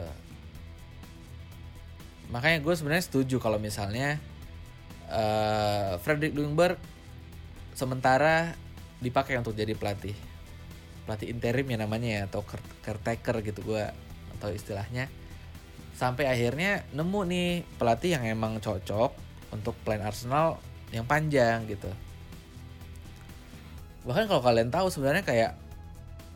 Makanya 2.30 2.62
gue 2.62 2.74
sebenarnya 2.78 3.04
setuju 3.04 3.42
kalau 3.42 3.58
misalnya 3.58 4.22
uh, 5.10 5.98
Frederick 6.00 6.38
Ljungberg 6.38 6.78
sementara 7.74 8.54
dipakai 9.02 9.36
untuk 9.41 9.58
jadi 9.58 9.74
pelatih. 9.74 10.15
Pelatih 11.04 11.28
interim 11.34 11.65
ya 11.67 11.78
namanya 11.82 12.10
ya 12.10 12.22
atau 12.30 12.45
caretaker 12.86 13.41
gitu 13.41 13.65
gue 13.65 13.84
atau 14.39 14.50
istilahnya. 14.54 15.10
Sampai 15.98 16.30
akhirnya 16.30 16.88
nemu 16.95 17.19
nih 17.28 17.50
pelatih 17.76 18.15
yang 18.15 18.24
emang 18.30 18.62
cocok 18.62 19.12
untuk 19.52 19.76
plan 19.84 20.00
Arsenal 20.06 20.62
yang 20.93 21.04
panjang 21.04 21.65
gitu. 21.67 21.89
Bahkan 24.08 24.32
kalau 24.32 24.39
kalian 24.39 24.72
tahu 24.72 24.88
sebenarnya 24.88 25.26
kayak 25.28 25.52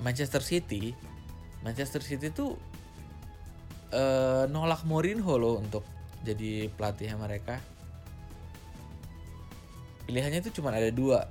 Manchester 0.04 0.44
City 0.44 0.92
Manchester 1.64 2.04
City 2.04 2.28
tuh 2.30 2.60
uh, 3.96 4.44
nolak 4.52 4.84
Mourinho 4.84 5.40
loh 5.40 5.64
untuk 5.64 5.88
jadi 6.22 6.68
pelatihnya 6.76 7.16
mereka 7.16 7.64
pilihannya 10.08 10.44
itu 10.44 10.62
cuma 10.62 10.74
ada 10.74 10.90
dua. 10.92 11.28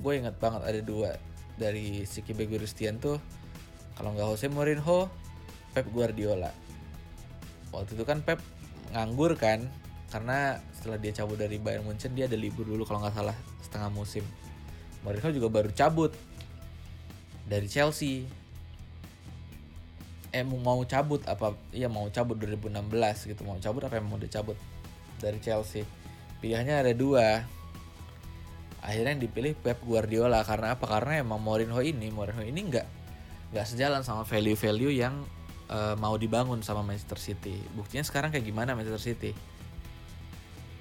Gue 0.00 0.20
inget 0.20 0.36
banget 0.36 0.62
ada 0.66 0.80
dua 0.82 1.16
dari 1.56 2.04
Siki 2.04 2.36
Beguristian 2.36 3.00
tuh. 3.00 3.18
Kalau 3.96 4.12
nggak 4.12 4.28
Jose 4.28 4.46
Mourinho 4.52 5.08
Pep 5.72 5.88
Guardiola. 5.88 6.52
Waktu 7.72 7.96
itu 7.96 8.04
kan 8.04 8.20
Pep 8.20 8.40
nganggur 8.92 9.34
kan 9.36 9.64
karena 10.12 10.62
setelah 10.76 11.02
dia 11.02 11.12
cabut 11.12 11.36
dari 11.36 11.58
Bayern 11.58 11.82
Munchen 11.82 12.14
dia 12.14 12.30
ada 12.30 12.38
libur 12.38 12.62
dulu 12.62 12.86
kalau 12.86 13.02
nggak 13.02 13.16
salah 13.16 13.36
setengah 13.64 13.90
musim. 13.90 14.24
Mourinho 15.00 15.32
juga 15.32 15.48
baru 15.48 15.70
cabut 15.72 16.12
dari 17.48 17.66
Chelsea. 17.70 18.28
Eh 20.34 20.44
mau 20.44 20.84
cabut 20.84 21.24
apa 21.24 21.56
iya 21.72 21.88
mau 21.88 22.04
cabut 22.12 22.36
2016 22.36 23.32
gitu 23.32 23.40
mau 23.48 23.56
cabut 23.56 23.88
apa 23.88 23.96
yang 23.96 24.06
mau 24.12 24.20
dicabut 24.20 24.60
dari 25.16 25.40
Chelsea. 25.40 25.88
Pilihannya 26.44 26.84
ada 26.84 26.92
dua 26.92 27.55
akhirnya 28.86 29.18
yang 29.18 29.24
dipilih 29.26 29.52
Pep 29.58 29.82
Guardiola. 29.82 30.46
Karena 30.46 30.78
apa? 30.78 30.86
Karena 30.86 31.18
emang 31.18 31.42
Mourinho 31.42 31.82
ini 31.82 32.06
Mourinho 32.14 32.46
ini 32.46 32.70
nggak 32.70 32.86
nggak 33.50 33.66
sejalan 33.66 34.06
sama 34.06 34.22
value-value 34.22 34.94
yang 34.94 35.26
uh, 35.70 35.98
mau 35.98 36.14
dibangun 36.14 36.62
sama 36.62 36.86
Manchester 36.86 37.18
City. 37.18 37.58
Buktinya 37.74 38.06
sekarang 38.06 38.30
kayak 38.30 38.46
gimana 38.46 38.78
Manchester 38.78 39.02
City? 39.02 39.34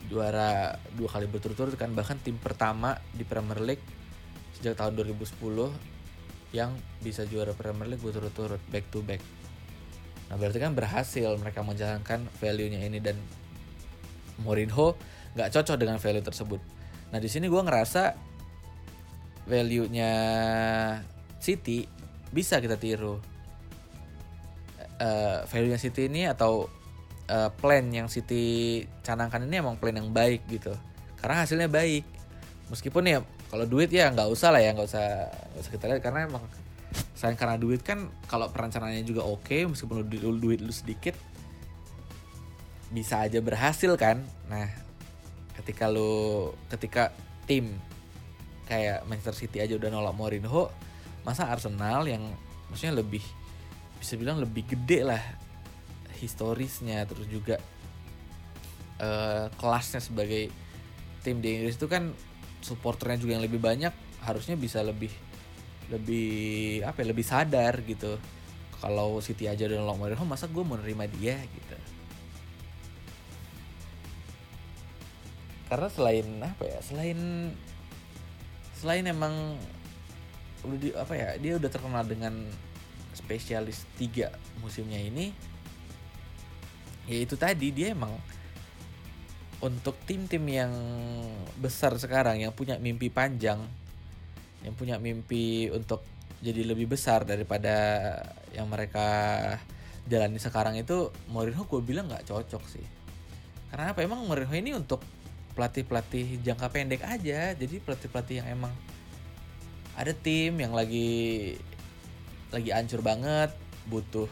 Juara 0.06 0.78
dua 0.94 1.10
kali 1.10 1.26
berturut-turut 1.26 1.74
kan. 1.74 1.90
Bahkan 1.98 2.22
tim 2.22 2.38
pertama 2.38 3.02
di 3.10 3.26
Premier 3.26 3.58
League 3.58 3.86
sejak 4.62 4.78
tahun 4.78 4.96
2010 5.02 5.34
yang 6.54 6.72
bisa 7.02 7.26
juara 7.28 7.52
Premier 7.58 7.90
League 7.90 8.06
berturut-turut 8.06 8.62
back 8.70 8.86
to 8.94 9.02
back. 9.02 9.20
Nah 10.30 10.38
berarti 10.38 10.62
kan 10.62 10.78
berhasil 10.78 11.34
mereka 11.42 11.66
menjalankan 11.66 12.30
value-nya 12.38 12.86
ini. 12.86 13.02
Dan 13.02 13.18
Mourinho 14.46 14.94
nggak 15.34 15.50
cocok 15.50 15.76
dengan 15.82 15.98
value 15.98 16.22
tersebut. 16.22 16.75
Nah 17.16 17.24
di 17.24 17.32
sini 17.32 17.48
gue 17.48 17.62
ngerasa 17.64 18.12
value-nya 19.48 20.12
City 21.40 21.88
bisa 22.28 22.60
kita 22.60 22.76
tiru. 22.76 23.24
Uh, 25.00 25.48
value-nya 25.48 25.80
City 25.80 26.12
ini 26.12 26.28
atau 26.28 26.68
uh, 27.32 27.48
plan 27.56 27.88
yang 27.88 28.12
City 28.12 28.84
canangkan 29.00 29.48
ini 29.48 29.64
emang 29.64 29.80
plan 29.80 29.96
yang 29.96 30.12
baik 30.12 30.44
gitu. 30.52 30.76
Karena 31.16 31.48
hasilnya 31.48 31.72
baik. 31.72 32.04
Meskipun 32.68 33.08
ya 33.08 33.24
kalau 33.48 33.64
duit 33.64 33.88
ya 33.96 34.12
nggak 34.12 34.28
usah 34.28 34.52
lah 34.52 34.60
ya 34.60 34.76
nggak 34.76 34.84
usah 34.92 35.32
nggak 35.32 35.62
usah 35.64 35.72
kita 35.72 35.86
lihat 35.88 36.02
karena 36.04 36.28
emang 36.28 36.44
selain 37.16 37.40
karena 37.40 37.56
duit 37.56 37.80
kan 37.80 38.12
kalau 38.28 38.52
perencanaannya 38.52 39.08
juga 39.08 39.24
oke 39.24 39.48
okay, 39.48 39.64
meskipun 39.64 40.04
lu 40.04 40.36
duit 40.36 40.60
lu 40.60 40.76
sedikit 40.76 41.16
bisa 42.92 43.24
aja 43.24 43.40
berhasil 43.40 43.96
kan 43.96 44.20
nah 44.52 44.68
ketika 45.62 45.88
lu 45.88 46.52
ketika 46.68 47.16
tim 47.48 47.78
kayak 48.66 49.06
Manchester 49.06 49.46
City 49.46 49.62
aja 49.62 49.78
udah 49.78 49.90
nolak 49.94 50.16
Mourinho 50.18 50.74
masa 51.22 51.50
Arsenal 51.50 52.06
yang 52.06 52.22
maksudnya 52.70 53.02
lebih 53.02 53.22
bisa 54.02 54.18
bilang 54.18 54.42
lebih 54.42 54.66
gede 54.66 55.06
lah 55.06 55.22
historisnya 56.18 57.06
terus 57.06 57.30
juga 57.30 57.62
uh, 59.02 59.48
kelasnya 59.58 60.02
sebagai 60.02 60.50
tim 61.22 61.42
di 61.42 61.62
Inggris 61.62 61.78
itu 61.78 61.90
kan 61.90 62.14
supporternya 62.62 63.22
juga 63.22 63.32
yang 63.38 63.46
lebih 63.46 63.62
banyak 63.62 63.94
harusnya 64.26 64.58
bisa 64.58 64.82
lebih 64.82 65.14
lebih 65.94 66.82
apa 66.82 67.06
ya, 67.06 67.14
lebih 67.14 67.26
sadar 67.26 67.86
gitu. 67.86 68.18
Kalau 68.82 69.22
Siti 69.22 69.46
aja 69.46 69.66
udah 69.70 69.82
nolong 69.82 69.98
Mourinho 70.02 70.26
masa 70.26 70.50
gue 70.50 70.62
mau 70.62 70.78
nerima 70.78 71.06
dia 71.10 71.38
gitu 71.42 71.78
karena 75.66 75.88
selain 75.90 76.28
apa 76.42 76.64
ya 76.66 76.80
selain 76.86 77.20
selain 78.78 79.06
emang 79.10 79.58
udah 80.66 80.78
di 80.82 80.90
apa 80.94 81.14
ya 81.14 81.30
dia 81.38 81.58
udah 81.58 81.70
terkenal 81.70 82.06
dengan 82.06 82.46
spesialis 83.14 83.86
tiga 83.98 84.34
musimnya 84.62 84.98
ini 84.98 85.34
ya 87.06 87.18
itu 87.22 87.38
tadi 87.38 87.70
dia 87.74 87.94
emang 87.94 88.14
untuk 89.62 89.98
tim-tim 90.06 90.42
yang 90.46 90.74
besar 91.58 91.96
sekarang 91.98 92.42
yang 92.44 92.54
punya 92.54 92.78
mimpi 92.78 93.10
panjang 93.10 93.62
yang 94.66 94.74
punya 94.74 94.98
mimpi 94.98 95.70
untuk 95.70 96.02
jadi 96.42 96.62
lebih 96.66 96.90
besar 96.94 97.24
daripada 97.24 97.74
yang 98.54 98.70
mereka 98.70 99.08
jalani 100.06 100.38
sekarang 100.38 100.78
itu 100.78 101.10
Mourinho 101.30 101.66
gue 101.66 101.82
bilang 101.82 102.06
nggak 102.06 102.30
cocok 102.30 102.64
sih. 102.70 102.86
Karena 103.74 103.94
apa? 103.94 104.06
Emang 104.06 104.26
Mourinho 104.26 104.54
ini 104.54 104.72
untuk 104.78 105.02
pelatih 105.56 105.88
pelatih 105.88 106.38
jangka 106.44 106.68
pendek 106.70 107.02
aja. 107.02 107.56
Jadi 107.56 107.80
pelatih 107.80 108.10
pelatih 108.12 108.36
yang 108.44 108.48
emang 108.60 108.74
ada 109.96 110.12
tim 110.12 110.60
yang 110.60 110.76
lagi 110.76 111.56
lagi 112.52 112.70
ancur 112.76 113.00
banget 113.00 113.56
butuh 113.88 114.28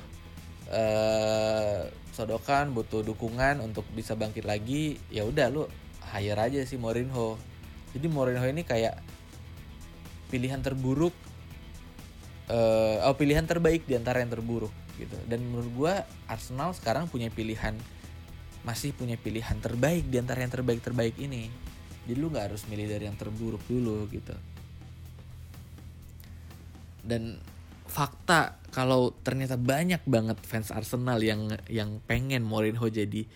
uh, 0.69 1.87
sodokan 2.11 2.75
butuh 2.75 3.01
dukungan 3.01 3.63
untuk 3.63 3.87
bisa 3.95 4.13
bangkit 4.13 4.43
lagi 4.43 4.99
ya 5.07 5.23
udah 5.23 5.47
lu 5.49 5.63
hire 6.13 6.37
aja 6.37 6.59
sih 6.67 6.77
Mourinho. 6.77 7.39
Jadi 7.95 8.05
Mourinho 8.11 8.43
ini 8.45 8.61
kayak 8.67 8.99
pilihan 10.29 10.59
terburuk 10.61 11.15
uh, 12.51 13.07
oh 13.07 13.15
pilihan 13.15 13.47
terbaik 13.47 13.87
di 13.87 13.95
antara 13.97 14.21
yang 14.21 14.29
terburuk 14.29 14.71
gitu. 14.99 15.15
Dan 15.25 15.47
menurut 15.47 15.71
gue 15.73 15.93
Arsenal 16.29 16.75
sekarang 16.77 17.09
punya 17.09 17.31
pilihan 17.33 17.73
masih 18.63 18.95
punya 18.95 19.19
pilihan 19.19 19.59
terbaik 19.59 20.07
di 20.07 20.17
antara 20.19 20.43
yang 20.43 20.51
terbaik 20.51 20.79
terbaik 20.79 21.15
ini. 21.19 21.51
Jadi 22.03 22.19
lu 22.19 22.31
nggak 22.31 22.51
harus 22.51 22.63
milih 22.67 22.87
dari 22.87 23.07
yang 23.07 23.15
terburuk 23.19 23.63
dulu 23.67 24.07
gitu. 24.11 24.35
Dan 27.03 27.39
fakta 27.87 28.57
kalau 28.71 29.11
ternyata 29.21 29.59
banyak 29.59 30.01
banget 30.07 30.39
fans 30.47 30.71
Arsenal 30.71 31.19
yang 31.19 31.51
yang 31.67 31.99
pengen 32.07 32.41
Mourinho 32.41 32.87
jadi 32.87 33.27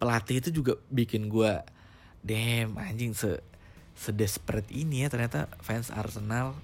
pelatih 0.00 0.40
itu 0.40 0.50
juga 0.50 0.80
bikin 0.88 1.28
gue 1.28 1.60
damn 2.24 2.74
anjing 2.80 3.12
se 3.12 3.40
sedesperate 4.00 4.72
ini 4.72 5.04
ya 5.04 5.12
ternyata 5.12 5.52
fans 5.60 5.92
Arsenal. 5.92 6.56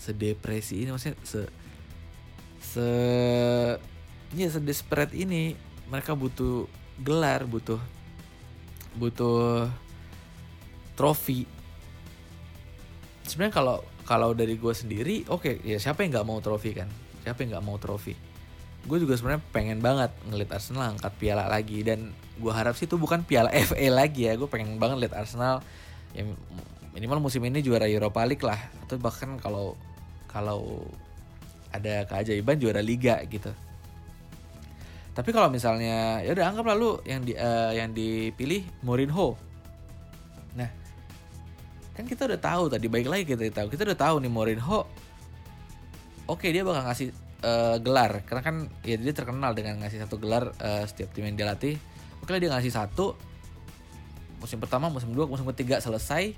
Sedepresi 0.00 0.84
ini 0.84 0.90
maksudnya 0.92 1.16
se 1.24 1.42
se 2.60 2.88
ya 4.34 4.48
sedesperate 4.48 5.12
ini 5.14 5.56
mereka 5.88 6.16
butuh 6.16 6.68
gelar 7.00 7.44
butuh 7.44 7.80
butuh 8.94 9.66
trofi. 10.94 11.44
Sebenarnya 13.26 13.54
kalau 13.54 13.76
kalau 14.04 14.30
dari 14.36 14.54
gue 14.54 14.74
sendiri 14.76 15.24
oke 15.26 15.42
okay, 15.42 15.54
ya 15.64 15.80
siapa 15.80 16.04
yang 16.04 16.20
nggak 16.20 16.28
mau 16.28 16.38
trofi 16.38 16.70
kan? 16.76 16.88
Siapa 17.26 17.42
yang 17.42 17.58
nggak 17.58 17.66
mau 17.66 17.76
trofi? 17.80 18.14
Gue 18.84 19.00
juga 19.00 19.16
sebenarnya 19.16 19.42
pengen 19.50 19.80
banget 19.80 20.12
ngeliat 20.28 20.60
Arsenal 20.60 20.94
angkat 20.94 21.12
piala 21.16 21.48
lagi 21.48 21.80
dan 21.82 22.12
gue 22.38 22.52
harap 22.52 22.76
sih 22.76 22.84
itu 22.84 23.00
bukan 23.00 23.24
piala 23.24 23.50
FA 23.68 23.86
lagi 23.90 24.28
ya 24.28 24.36
gue 24.36 24.46
pengen 24.46 24.76
banget 24.78 25.08
lihat 25.08 25.14
Arsenal 25.24 25.64
ya 26.14 26.22
minimal 26.94 27.26
musim 27.26 27.42
ini 27.42 27.58
juara 27.58 27.90
Europa 27.90 28.22
League 28.22 28.44
lah 28.46 28.60
atau 28.86 28.94
bahkan 29.02 29.34
kalau 29.42 29.74
kalau 30.30 30.86
ada 31.74 32.06
keajaiban 32.06 32.54
juara 32.54 32.78
liga 32.78 33.18
gitu 33.26 33.50
tapi 35.14 35.30
kalau 35.30 35.46
misalnya 35.46 36.18
ya 36.26 36.34
udah 36.34 36.50
anggap 36.50 36.66
lalu 36.74 36.98
yang 37.06 37.22
di 37.22 37.38
uh, 37.38 37.70
yang 37.70 37.94
dipilih 37.94 38.66
Mourinho. 38.82 39.38
Nah 40.58 40.66
kan 41.94 42.02
kita 42.10 42.26
udah 42.26 42.40
tahu 42.42 42.66
tadi 42.66 42.90
baik 42.90 43.06
lagi 43.06 43.22
kita 43.22 43.46
tahu. 43.54 43.70
Kita 43.70 43.86
udah 43.86 43.98
tahu 43.98 44.18
nih 44.18 44.32
Mourinho 44.34 44.90
oke 46.26 46.46
dia 46.50 46.66
bakal 46.66 46.82
ngasih 46.90 47.08
uh, 47.46 47.78
gelar. 47.78 48.26
Karena 48.26 48.42
kan 48.42 48.56
ya 48.82 48.98
dia 48.98 49.14
terkenal 49.14 49.54
dengan 49.54 49.78
ngasih 49.86 50.02
satu 50.02 50.18
gelar 50.18 50.50
uh, 50.58 50.82
setiap 50.82 51.14
tim 51.14 51.30
yang 51.30 51.38
dia 51.38 51.46
latih. 51.46 51.78
Oke 52.18 52.34
dia 52.42 52.50
ngasih 52.50 52.74
satu. 52.74 53.14
Musim 54.42 54.58
pertama 54.58 54.90
musim 54.90 55.14
dua 55.14 55.30
musim 55.30 55.46
ketiga 55.54 55.78
selesai. 55.78 56.34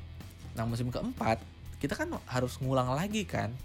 Nah 0.53 0.69
musim 0.69 0.93
keempat 0.93 1.41
kita 1.81 1.97
kan 1.97 2.13
harus 2.29 2.61
ngulang 2.61 2.93
lagi 2.93 3.25
kan 3.25 3.57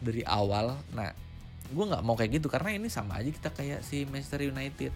dari 0.00 0.24
awal. 0.24 0.80
Nah 0.96 1.12
gue 1.70 1.84
nggak 1.86 2.02
mau 2.02 2.18
kayak 2.18 2.42
gitu 2.42 2.50
karena 2.50 2.74
ini 2.74 2.90
sama 2.90 3.22
aja 3.22 3.30
kita 3.30 3.50
kayak 3.54 3.80
si 3.86 4.04
Manchester 4.06 4.42
United. 4.46 4.92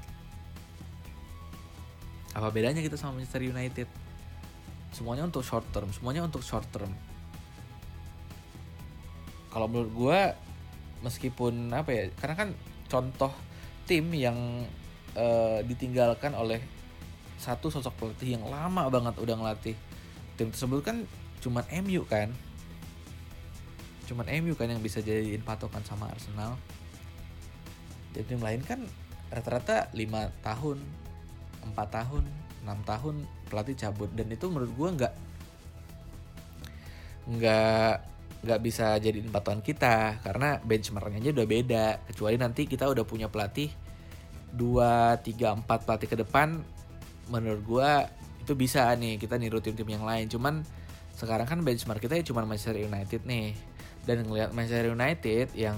Apa 2.35 2.51
bedanya 2.51 2.83
kita 2.83 2.99
sama 2.99 3.23
Manchester 3.23 3.47
United? 3.47 3.87
Semuanya 4.91 5.27
untuk 5.27 5.43
short 5.47 5.67
term 5.71 5.91
semuanya 5.95 6.27
untuk 6.27 6.43
short 6.43 6.67
term. 6.75 6.91
Kalau 9.55 9.71
menurut 9.71 9.91
gue 9.95 10.21
meskipun 11.07 11.71
apa 11.71 11.91
ya 11.95 12.05
karena 12.19 12.35
kan 12.35 12.49
contoh 12.91 13.31
tim 13.85 14.09
yang 14.17 14.65
uh, 15.15 15.61
ditinggalkan 15.63 16.33
oleh 16.33 16.59
satu 17.37 17.69
sosok 17.69 17.93
pelatih 18.01 18.41
yang 18.41 18.45
lama 18.49 18.89
banget 18.89 19.15
udah 19.21 19.37
ngelatih 19.37 19.77
tim 20.41 20.49
tersebut 20.49 20.81
kan 20.81 20.97
cuman 21.45 21.65
MU 21.85 22.03
kan 22.09 22.33
cuman 24.05 24.29
MU 24.45 24.55
kan 24.55 24.69
yang 24.69 24.81
bisa 24.81 25.01
jadiin 25.01 25.43
patokan 25.43 25.83
sama 25.83 26.13
Arsenal. 26.13 26.57
Dan 28.15 28.25
tim 28.29 28.41
lain 28.41 28.63
kan 28.63 28.81
rata-rata 29.33 29.91
lima 29.97 30.31
tahun 30.45 30.79
empat 31.65 31.89
tahun 31.91 32.25
enam 32.63 32.79
tahun 32.87 33.15
pelatih 33.51 33.77
cabut. 33.77 34.11
Dan 34.15 34.31
itu 34.31 34.47
menurut 34.49 34.73
gue 34.73 34.89
nggak 35.03 35.15
nggak 37.25 37.93
nggak 38.45 38.61
bisa 38.63 38.95
jadiin 39.01 39.33
patokan 39.33 39.65
kita. 39.65 40.21
Karena 40.23 40.61
benchmarknya 40.63 41.19
aja 41.19 41.31
udah 41.35 41.49
beda. 41.49 41.87
Kecuali 42.13 42.37
nanti 42.39 42.69
kita 42.69 42.87
udah 42.87 43.05
punya 43.09 43.27
pelatih 43.33 43.73
dua 44.55 45.19
tiga 45.19 45.51
empat 45.51 45.83
pelatih 45.83 46.07
ke 46.07 46.17
depan 46.23 46.63
menurut 47.27 47.63
gue 47.67 47.91
itu 48.47 48.53
bisa 48.55 48.93
nih 48.95 49.19
kita 49.19 49.41
niru 49.41 49.59
tim-tim 49.59 49.89
yang 49.89 50.05
lain. 50.05 50.29
Cuman 50.29 50.63
sekarang 51.15 51.47
kan 51.47 51.59
benchmark 51.63 52.03
kita 52.03 52.19
ya 52.21 52.25
cuma 52.27 52.43
Manchester 52.45 52.79
United 52.79 53.23
nih 53.25 53.74
dan 54.05 54.25
ngelihat 54.25 54.53
Manchester 54.53 54.93
United 54.93 55.53
yang 55.57 55.77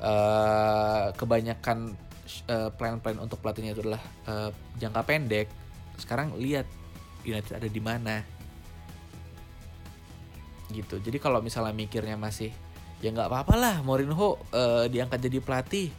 uh, 0.00 1.12
kebanyakan 1.16 1.94
uh, 2.48 2.70
plan-plan 2.74 3.20
untuk 3.20 3.40
pelatihnya 3.40 3.76
itu 3.76 3.84
adalah 3.84 4.02
uh, 4.28 4.50
jangka 4.80 5.02
pendek 5.04 5.46
sekarang 6.00 6.34
lihat 6.40 6.66
United 7.22 7.62
ada 7.62 7.68
di 7.68 7.82
mana. 7.82 8.24
Gitu. 10.72 10.98
Jadi 10.98 11.20
kalau 11.20 11.44
misalnya 11.44 11.76
mikirnya 11.76 12.16
masih 12.16 12.50
ya 13.02 13.10
nggak 13.10 13.28
apa-apa 13.28 13.54
lah 13.58 13.76
Mourinho 13.82 14.38
uh, 14.54 14.86
diangkat 14.86 15.26
jadi 15.26 15.42
pelatih 15.42 15.90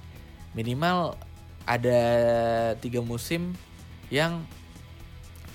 minimal 0.55 1.19
ada 1.67 2.01
tiga 2.79 3.03
musim 3.03 3.51
yang 4.07 4.39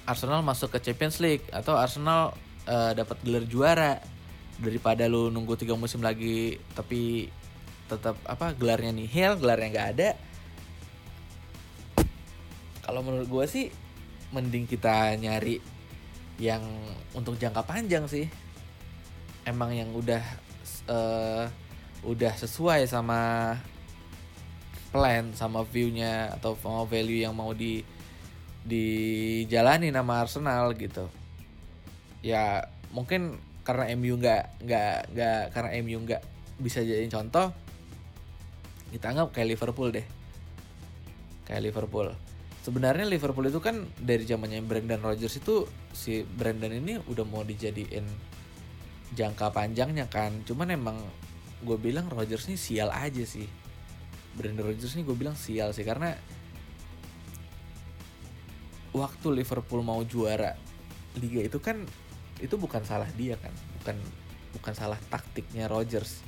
Arsenal 0.05 0.45
masuk 0.45 0.77
ke 0.77 0.79
Champions 0.81 1.21
League 1.25 1.45
atau 1.49 1.77
Arsenal 1.77 2.37
uh, 2.69 2.93
dapat 2.93 3.17
gelar 3.25 3.45
juara 3.49 3.93
daripada 4.59 5.07
lu 5.07 5.31
nunggu 5.31 5.55
tiga 5.55 5.79
musim 5.79 6.03
lagi 6.03 6.59
tapi 6.75 7.31
tetap 7.89 8.19
apa 8.27 8.53
gelarnya 8.53 8.93
nih 8.93 9.09
hell 9.09 9.35
gelarnya 9.39 9.69
nggak 9.73 9.91
ada. 9.97 10.11
Kalau 12.85 13.01
menurut 13.05 13.29
gue 13.29 13.45
sih 13.49 13.67
mending 14.33 14.69
kita 14.69 15.17
nyari 15.17 15.61
yang 16.41 16.63
untuk 17.17 17.37
jangka 17.41 17.65
panjang 17.65 18.05
sih. 18.09 18.29
Emang 19.49 19.73
yang 19.73 19.89
udah 19.97 20.21
uh, 20.89 21.45
udah 22.05 22.33
sesuai 22.37 22.85
sama 22.89 23.55
plan 24.89 25.33
sama 25.37 25.65
viewnya 25.69 26.33
atau 26.37 26.57
sama 26.57 26.89
value 26.89 27.25
yang 27.25 27.37
mau 27.37 27.53
di 27.53 27.85
dijalani 28.65 29.89
nama 29.89 30.25
Arsenal 30.25 30.77
gitu. 30.77 31.09
Ya 32.21 32.69
mungkin 32.93 33.41
karena 33.69 33.93
MU 34.01 34.17
nggak 34.17 34.65
nggak 34.65 34.95
nggak 35.13 35.41
karena 35.53 35.71
MU 35.85 35.99
nggak 36.09 36.23
bisa 36.57 36.81
jadi 36.81 37.05
contoh 37.13 37.53
kita 38.89 39.13
anggap 39.13 39.37
kayak 39.37 39.49
Liverpool 39.53 39.93
deh. 39.93 40.07
Kayak 41.45 41.63
Liverpool. 41.69 42.09
Sebenarnya 42.65 43.05
Liverpool 43.05 43.49
itu 43.49 43.61
kan 43.61 43.85
dari 44.01 44.25
zamannya 44.25 44.65
Brandon 44.65 45.01
Rodgers 45.01 45.41
itu 45.41 45.69
si 45.93 46.25
Brandon 46.25 46.73
ini 46.73 46.97
udah 46.97 47.25
mau 47.29 47.45
dijadiin 47.45 48.05
jangka 49.13 49.53
panjangnya 49.53 50.09
kan. 50.09 50.41
Cuman 50.45 50.73
emang 50.73 50.97
gue 51.65 51.77
bilang 51.77 52.09
Rodgers 52.09 52.49
ini 52.49 52.57
sial 52.57 52.89
aja 52.89 53.25
sih. 53.25 53.45
Brandon 54.37 54.73
Rodgers 54.73 54.97
ini 54.97 55.05
gue 55.05 55.17
bilang 55.17 55.37
sial 55.37 55.77
sih 55.77 55.85
karena 55.85 56.17
waktu 58.97 59.29
Liverpool 59.37 59.85
mau 59.85 60.01
juara 60.05 60.57
liga 61.21 61.45
itu 61.45 61.61
kan 61.61 61.85
itu 62.39 62.55
bukan 62.55 62.83
salah 62.87 63.09
dia 63.19 63.35
kan 63.39 63.51
bukan 63.81 63.97
bukan 64.59 64.75
salah 64.75 64.99
taktiknya 65.13 65.69
Rodgers. 65.69 66.25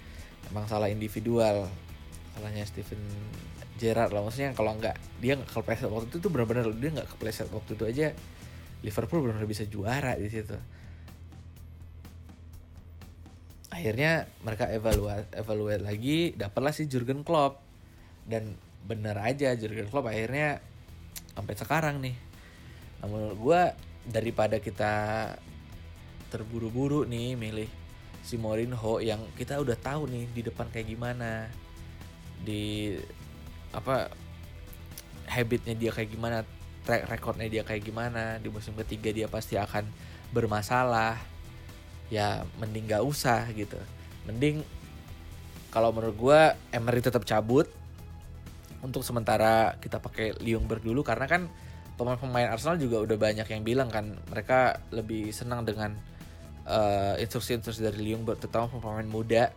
Emang 0.50 0.66
salah 0.66 0.90
individual 0.90 1.70
salahnya 2.36 2.64
Steven 2.66 3.00
Gerrard 3.80 4.12
lah. 4.12 4.22
Maksudnya 4.24 4.52
kalau 4.52 4.76
nggak 4.76 4.96
dia 5.18 5.36
nggak 5.36 5.50
kepleset 5.50 5.88
waktu 5.88 6.08
itu 6.12 6.18
tuh 6.20 6.30
benar-benar 6.30 6.68
dia 6.76 6.90
nggak 6.92 7.08
kepleset 7.16 7.48
waktu 7.50 7.74
itu 7.76 7.84
aja 7.88 8.06
Liverpool 8.80 9.24
benar-benar 9.24 9.48
bisa 9.48 9.64
juara 9.68 10.16
di 10.16 10.28
situ. 10.28 10.56
Akhirnya 13.70 14.26
mereka 14.42 14.66
evaluate 14.68 15.30
evaluate 15.36 15.82
lagi 15.84 16.34
dapatlah 16.34 16.74
si 16.74 16.90
Jurgen 16.90 17.22
Klopp. 17.22 17.62
Dan 18.26 18.54
bener 18.84 19.16
aja 19.18 19.56
Jurgen 19.56 19.88
Klopp 19.88 20.10
akhirnya 20.10 20.60
sampai 21.34 21.54
sekarang 21.56 22.02
nih. 22.02 22.16
Menurut 23.00 23.38
gue 23.40 23.62
daripada 24.10 24.60
kita 24.60 24.92
terburu-buru 26.30 27.04
nih 27.04 27.34
milih 27.34 27.68
si 28.22 28.38
Mourinho 28.38 29.02
yang 29.02 29.20
kita 29.34 29.58
udah 29.58 29.76
tahu 29.76 30.06
nih 30.06 30.24
di 30.30 30.40
depan 30.46 30.70
kayak 30.70 30.88
gimana 30.92 31.50
di 32.40 32.94
apa 33.74 34.08
habitnya 35.30 35.74
dia 35.78 35.90
kayak 35.94 36.10
gimana 36.10 36.42
track 36.82 37.06
recordnya 37.06 37.46
dia 37.46 37.62
kayak 37.62 37.86
gimana 37.86 38.40
di 38.42 38.48
musim 38.50 38.74
ketiga 38.74 39.12
dia 39.12 39.28
pasti 39.30 39.54
akan 39.54 39.86
bermasalah. 40.34 41.18
Ya 42.10 42.42
mending 42.58 42.90
gak 42.90 43.06
usah 43.06 43.46
gitu. 43.54 43.78
Mending 44.26 44.66
kalau 45.70 45.94
menurut 45.94 46.16
gue 46.18 46.40
Emery 46.74 46.98
tetap 46.98 47.22
cabut. 47.22 47.70
Untuk 48.80 49.04
sementara 49.04 49.76
kita 49.76 50.00
pakai 50.00 50.32
Ljungberg 50.40 50.80
dulu 50.80 51.04
karena 51.04 51.28
kan 51.28 51.52
pemain-pemain 52.00 52.48
Arsenal 52.48 52.80
juga 52.80 53.04
udah 53.04 53.12
banyak 53.20 53.44
yang 53.44 53.60
bilang 53.60 53.92
kan 53.92 54.16
mereka 54.32 54.80
lebih 54.88 55.28
senang 55.36 55.68
dengan 55.68 55.92
uh, 56.66 57.14
instruksi-instruksi 57.20 57.80
dari 57.80 58.00
Ljungberg 58.10 58.40
terutama 58.40 58.68
pemain 58.72 59.06
muda. 59.06 59.52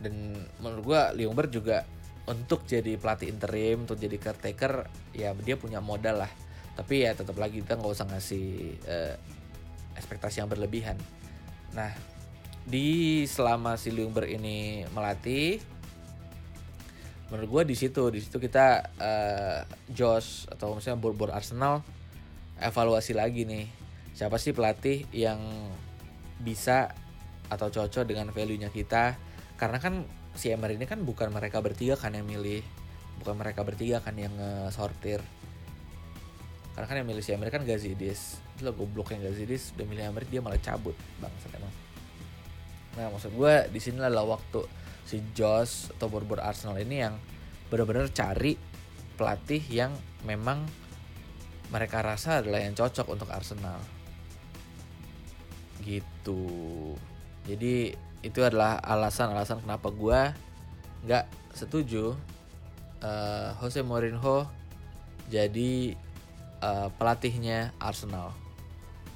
Dan 0.00 0.36
menurut 0.60 0.82
gue 0.84 1.00
Ljungberg 1.24 1.50
juga 1.52 1.84
untuk 2.28 2.62
jadi 2.68 2.94
pelatih 2.94 3.32
interim 3.32 3.88
untuk 3.88 3.98
jadi 3.98 4.16
caretaker 4.20 4.86
ya 5.16 5.34
dia 5.34 5.56
punya 5.58 5.82
modal 5.82 6.26
lah. 6.26 6.32
Tapi 6.78 7.04
ya 7.04 7.12
tetap 7.16 7.34
lagi 7.36 7.60
kita 7.60 7.76
nggak 7.76 7.92
usah 7.92 8.06
ngasih 8.08 8.46
uh, 8.86 9.14
ekspektasi 9.98 10.40
yang 10.40 10.48
berlebihan. 10.48 10.96
Nah, 11.74 11.92
di 12.64 13.22
selama 13.26 13.74
si 13.76 13.92
Ljungberg 13.92 14.30
ini 14.30 14.86
melatih, 14.94 15.60
menurut 17.28 17.48
gue 17.60 17.62
di 17.74 17.76
situ 17.78 18.02
di 18.10 18.20
situ 18.22 18.36
kita 18.42 18.90
uh, 18.98 19.58
Josh 19.90 20.50
atau 20.50 20.74
misalnya 20.74 20.98
board 20.98 21.30
Arsenal 21.30 21.82
evaluasi 22.60 23.16
lagi 23.16 23.46
nih 23.46 23.79
siapa 24.16 24.36
sih 24.36 24.54
pelatih 24.54 25.06
yang 25.14 25.40
bisa 26.40 26.92
atau 27.50 27.68
cocok 27.68 28.06
dengan 28.06 28.30
value-nya 28.30 28.70
kita? 28.70 29.18
Karena 29.58 29.76
kan 29.82 30.06
si 30.38 30.48
Emery 30.48 30.78
ini 30.78 30.86
kan 30.86 31.02
bukan 31.02 31.34
mereka 31.34 31.58
bertiga 31.60 31.98
kan 31.98 32.14
yang 32.14 32.26
milih. 32.26 32.62
Bukan 33.20 33.36
mereka 33.36 33.60
bertiga 33.66 34.00
kan 34.00 34.16
yang 34.16 34.32
sortir 34.72 35.20
karena 36.80 36.86
kan 36.86 36.96
yang 37.04 37.08
milih 37.12 37.20
si 37.20 37.36
Emery 37.36 37.52
kan 37.52 37.60
Gazidis. 37.68 38.40
Itu 38.56 38.64
lo 38.64 38.72
gobloknya 38.72 39.20
Gazidis 39.20 39.76
udah 39.76 39.84
milih 39.84 40.04
Emery 40.08 40.26
dia 40.32 40.40
malah 40.40 40.56
cabut 40.56 40.96
bang 41.20 41.28
emang. 41.52 41.74
Nah 42.96 43.06
maksud 43.12 43.36
gue 43.36 43.54
di 43.68 43.80
sini 43.84 44.00
adalah 44.00 44.24
waktu 44.24 44.64
si 45.04 45.20
Josh 45.36 45.92
atau 45.92 46.08
borbor 46.08 46.40
Arsenal 46.40 46.80
ini 46.80 47.04
yang 47.04 47.20
benar-benar 47.68 48.08
cari 48.16 48.56
pelatih 49.12 49.60
yang 49.68 49.92
memang 50.24 50.64
mereka 51.68 52.00
rasa 52.00 52.40
adalah 52.40 52.64
yang 52.64 52.72
cocok 52.72 53.12
untuk 53.12 53.28
Arsenal 53.28 53.99
gitu. 55.84 56.42
Jadi 57.48 57.96
itu 58.20 58.40
adalah 58.44 58.78
alasan-alasan 58.84 59.64
kenapa 59.64 59.88
gue 59.88 60.20
nggak 61.08 61.24
setuju 61.56 62.12
uh, 63.00 63.56
Jose 63.64 63.80
Mourinho 63.80 64.44
jadi 65.32 65.96
uh, 66.60 66.88
pelatihnya 66.94 67.72
Arsenal. 67.80 68.36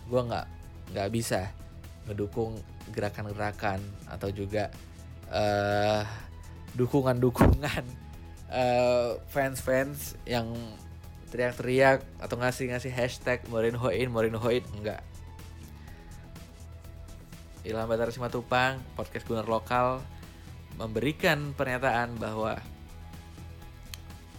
Gue 0.09 0.24
nggak 0.24 0.46
nggak 0.92 1.09
bisa 1.12 1.53
ngedukung 2.09 2.61
gerakan-gerakan 2.92 3.81
atau 4.09 4.29
juga 4.29 4.68
uh, 5.33 6.05
dukungan-dukungan 6.77 7.85
uh, 8.53 9.16
fans-fans 9.33 10.16
yang 10.29 10.53
teriak-teriak 11.33 12.05
atau 12.20 12.37
ngasih-ngasih 12.38 12.92
hashtag 12.94 13.42
Mourinhoin 13.50 14.07
Mourinhoin 14.07 14.62
enggak 14.79 15.03
Ilham 17.64 17.88
Batar 17.88 18.12
Simatupang 18.12 18.77
podcast 18.92 19.24
Gunner 19.24 19.48
Lokal 19.48 20.05
memberikan 20.77 21.57
pernyataan 21.57 22.20
bahwa 22.20 22.61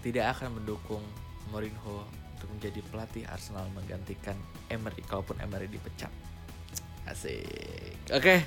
tidak 0.05 0.37
akan 0.37 0.61
mendukung 0.61 1.01
Mourinho 1.49 2.05
untuk 2.37 2.49
menjadi 2.53 2.85
pelatih 2.93 3.25
Arsenal 3.25 3.65
menggantikan 3.73 4.37
Emery 4.69 5.01
kalaupun 5.09 5.41
Emery 5.41 5.65
dipecat. 5.65 6.13
Asik. 7.09 8.13
Oke. 8.13 8.21
Okay. 8.21 8.39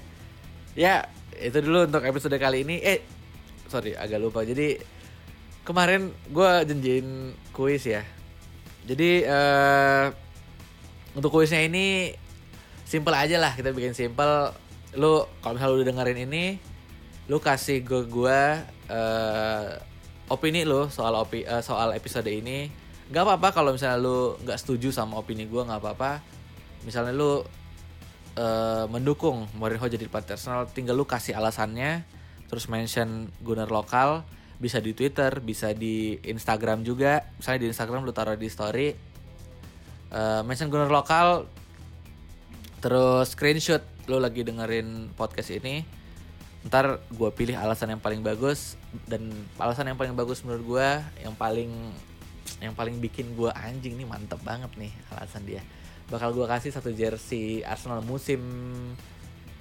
Ya, 0.78 1.10
itu 1.34 1.58
dulu 1.58 1.90
untuk 1.90 2.06
episode 2.06 2.38
kali 2.38 2.62
ini. 2.62 2.78
Eh, 2.78 3.02
sorry, 3.66 3.98
agak 3.98 4.22
lupa. 4.22 4.46
Jadi 4.46 4.78
kemarin 5.66 6.14
gue 6.30 6.50
janjiin 6.70 7.34
kuis 7.50 7.82
ya. 7.82 8.06
Jadi 8.86 9.26
uh, 9.26 10.06
untuk 11.18 11.34
kuisnya 11.34 11.66
ini 11.66 12.14
simple 12.86 13.12
aja 13.12 13.42
lah 13.42 13.58
kita 13.58 13.74
bikin 13.74 13.92
simple 13.92 14.54
lu 14.96 15.26
kalau 15.44 15.58
misalnya 15.58 15.74
lu 15.76 15.84
dengerin 15.84 16.20
ini 16.24 16.44
lu 17.28 17.36
kasih 17.44 17.84
gue 17.84 18.08
gua 18.08 18.64
eh, 18.88 19.68
opini 20.32 20.64
lu 20.64 20.88
soal 20.88 21.12
opi 21.16 21.44
eh, 21.44 21.60
soal 21.60 21.92
episode 21.92 22.28
ini. 22.28 22.72
Nggak 23.12 23.24
apa-apa 23.24 23.48
kalau 23.52 23.70
misalnya 23.76 24.00
lu 24.00 24.36
nggak 24.44 24.58
setuju 24.60 24.92
sama 24.92 25.20
opini 25.20 25.44
gue 25.44 25.60
nggak 25.60 25.80
apa-apa. 25.80 26.24
Misalnya 26.88 27.12
lu 27.12 27.44
eh, 28.36 28.84
mendukung 28.88 29.44
Mourinho 29.60 29.84
jadi 29.84 30.08
pelatih 30.08 30.40
Arsenal 30.40 30.68
tinggal 30.72 30.96
lu 30.96 31.04
kasih 31.04 31.36
alasannya 31.36 32.04
terus 32.48 32.64
mention 32.72 33.28
Gunnar 33.44 33.68
lokal 33.68 34.24
bisa 34.56 34.80
di 34.80 34.96
Twitter 34.96 35.44
bisa 35.44 35.76
di 35.76 36.16
Instagram 36.24 36.80
juga. 36.80 37.28
Misalnya 37.36 37.60
di 37.60 37.68
Instagram 37.76 38.08
lu 38.08 38.12
taruh 38.16 38.40
di 38.40 38.48
story 38.48 38.88
eh, 40.16 40.40
mention 40.48 40.72
Gunnar 40.72 40.88
lokal 40.88 41.44
terus 42.80 43.36
screenshot 43.36 43.97
lu 44.08 44.16
lagi 44.16 44.40
dengerin 44.40 45.12
podcast 45.12 45.52
ini 45.52 45.84
ntar 46.66 46.98
gue 47.12 47.30
pilih 47.36 47.54
alasan 47.54 47.94
yang 47.94 48.02
paling 48.02 48.24
bagus 48.24 48.74
dan 49.06 49.30
alasan 49.60 49.94
yang 49.94 49.98
paling 50.00 50.16
bagus 50.16 50.42
menurut 50.42 50.64
gue 50.64 50.88
yang 51.22 51.36
paling 51.38 51.70
yang 52.58 52.74
paling 52.74 52.98
bikin 52.98 53.38
gue 53.38 53.52
anjing 53.54 53.94
nih 53.94 54.08
mantep 54.08 54.40
banget 54.42 54.72
nih 54.74 54.90
alasan 55.14 55.46
dia. 55.46 55.62
Bakal 56.08 56.34
gue 56.34 56.48
kasih 56.48 56.72
satu 56.74 56.90
jersey 56.90 57.62
Arsenal 57.62 58.02
musim 58.02 58.40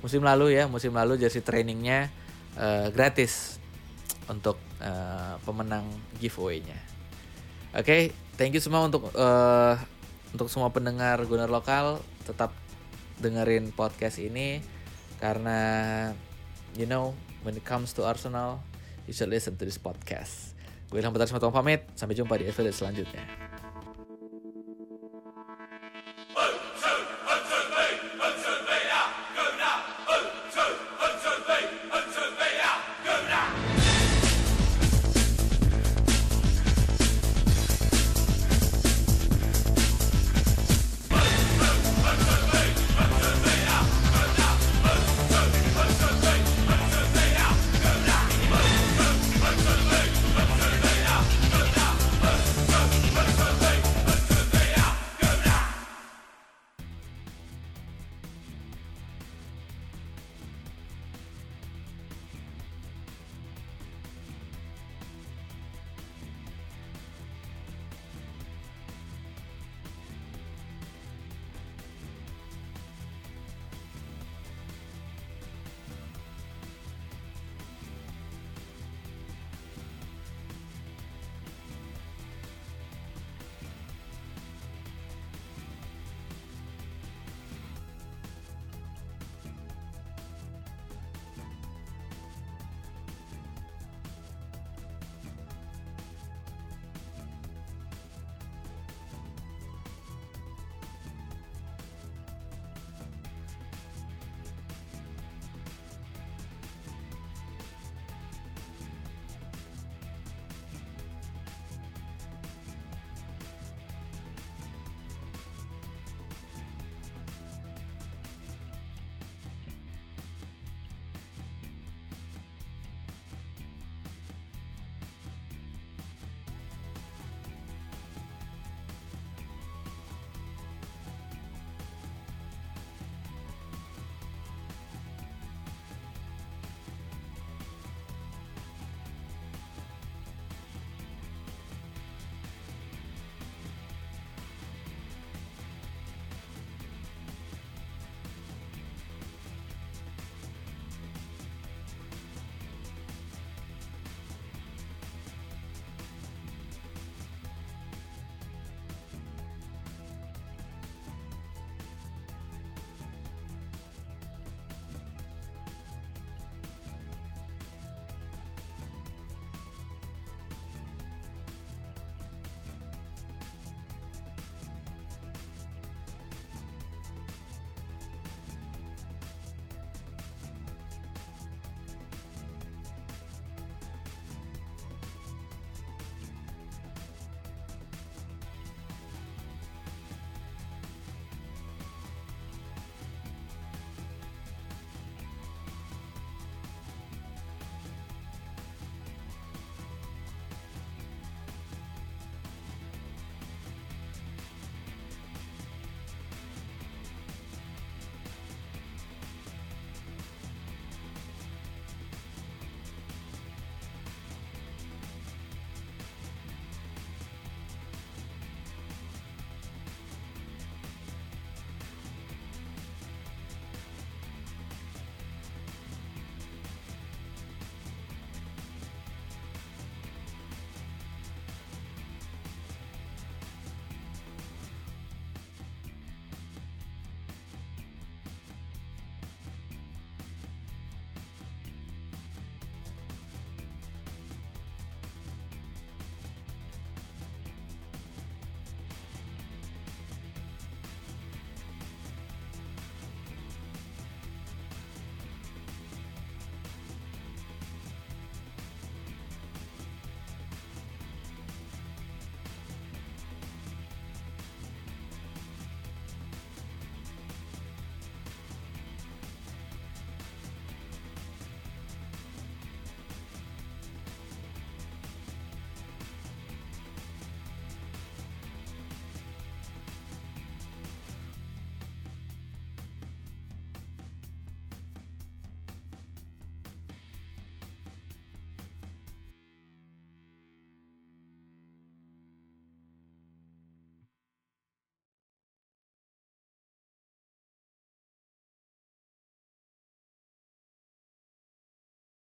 musim 0.01 0.23
lalu 0.23 0.57
ya 0.57 0.65
musim 0.65 0.95
lalu 0.95 1.19
jersey 1.19 1.43
trainingnya 1.43 2.09
eh, 2.57 2.87
gratis 2.89 3.61
untuk 4.25 4.57
eh, 4.81 5.35
pemenang 5.45 5.85
giveaway-nya. 6.17 6.79
Oke 7.77 8.15
thank 8.39 8.57
you 8.57 8.63
semua 8.63 8.81
untuk 8.87 9.11
eh, 9.13 9.75
untuk 10.33 10.49
semua 10.49 10.73
pendengar 10.73 11.21
Gunner 11.29 11.51
lokal. 11.51 12.01
Tetap 12.25 12.49
dengerin 13.17 13.73
podcast 13.73 14.21
ini 14.21 14.61
karena 15.17 15.59
you 16.77 16.85
know 16.85 17.17
when 17.41 17.57
it 17.57 17.65
comes 17.65 17.93
to 17.93 18.05
Arsenal 18.05 18.61
you 19.09 19.13
should 19.15 19.31
listen 19.31 19.55
to 19.57 19.63
this 19.65 19.79
podcast. 19.81 20.53
Gue 20.87 21.03
Ilham 21.03 21.11
Batar 21.11 21.27
pamit. 21.51 21.83
Sampai 21.99 22.15
jumpa 22.15 22.39
di 22.39 22.47
episode 22.47 22.71
selanjutnya 22.71 23.46